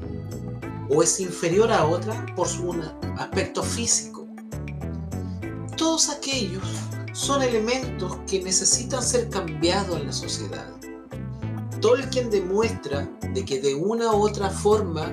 o 0.91 1.03
es 1.03 1.21
inferior 1.21 1.71
a 1.71 1.87
otra 1.87 2.27
por 2.35 2.49
su 2.49 2.75
aspecto 3.19 3.63
físico. 3.63 4.27
Todos 5.77 6.09
aquellos 6.09 6.65
son 7.13 7.43
elementos 7.43 8.17
que 8.29 8.43
necesitan 8.43 9.03
ser 9.03 9.29
cambiados 9.29 10.01
en 10.01 10.07
la 10.07 10.13
sociedad. 10.13 10.73
Tolkien 11.81 12.31
demuestra 12.31 13.09
de 13.35 13.45
que 13.45 13.61
de 13.61 13.75
una 13.75 14.13
u 14.13 14.23
otra 14.23 14.51
forma 14.51 15.13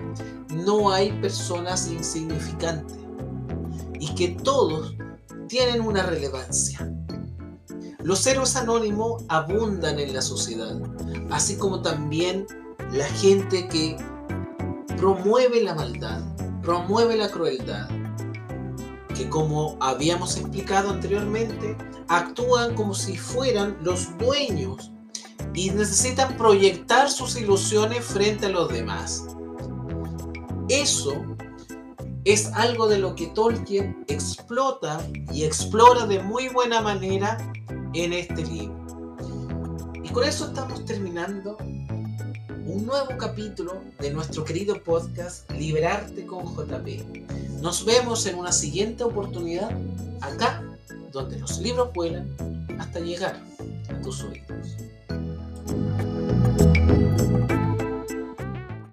no 0.50 0.92
hay 0.92 1.12
personas 1.22 1.88
insignificantes 1.88 2.98
y 4.00 4.14
que 4.16 4.30
todos 4.30 4.96
tienen 5.48 5.82
una 5.82 6.04
relevancia. 6.04 6.92
Los 8.04 8.26
héroes 8.28 8.56
anónimos 8.56 9.24
abundan 9.30 10.00
en 10.00 10.14
la 10.14 10.22
sociedad, 10.22 10.80
así 11.32 11.58
como 11.58 11.82
también 11.82 12.46
la 12.92 13.06
gente 13.06 13.68
que 13.68 13.98
promueve 14.98 15.64
la 15.64 15.74
maldad, 15.74 16.22
promueve 16.62 17.18
la 17.18 17.30
crueldad, 17.30 17.90
que 19.16 19.28
como 19.30 19.78
habíamos 19.82 20.38
explicado 20.38 20.92
anteriormente, 20.92 21.76
actúan 22.08 22.76
como 22.76 22.94
si 22.94 23.18
fueran 23.18 23.78
los 23.82 24.16
dueños 24.18 24.92
y 25.54 25.72
necesitan 25.72 26.36
proyectar 26.38 27.10
sus 27.10 27.36
ilusiones 27.36 28.04
frente 28.06 28.48
a 28.48 28.50
los 28.50 28.70
demás. 28.70 29.26
Eso 30.70 31.24
es 32.26 32.48
algo 32.54 32.88
de 32.88 32.98
lo 32.98 33.16
que 33.16 33.28
Tolkien 33.28 34.04
explota 34.08 35.00
y 35.32 35.44
explora 35.44 36.08
de 36.08 36.20
muy 36.20 36.50
buena 36.50 36.82
manera 36.82 37.38
en 37.94 38.14
este 38.14 38.44
libro. 38.44 39.16
Y 40.04 40.10
con 40.10 40.24
eso 40.24 40.48
estamos 40.48 40.84
terminando 40.86 41.56
un 41.60 42.84
nuevo 42.84 43.16
capítulo 43.20 43.80
de 44.00 44.10
nuestro 44.10 44.44
querido 44.44 44.82
podcast 44.82 45.50
Liberarte 45.52 46.26
con 46.26 46.46
JP. 46.46 47.62
Nos 47.62 47.86
vemos 47.86 48.26
en 48.26 48.40
una 48.40 48.52
siguiente 48.52 49.04
oportunidad 49.04 49.70
acá 50.22 50.64
donde 51.12 51.40
los 51.40 51.60
libros 51.60 51.94
vuelan 51.94 52.36
hasta 52.80 53.00
llegar 53.00 53.40
a 53.88 54.02
tus 54.02 54.24
oídos. 54.24 54.78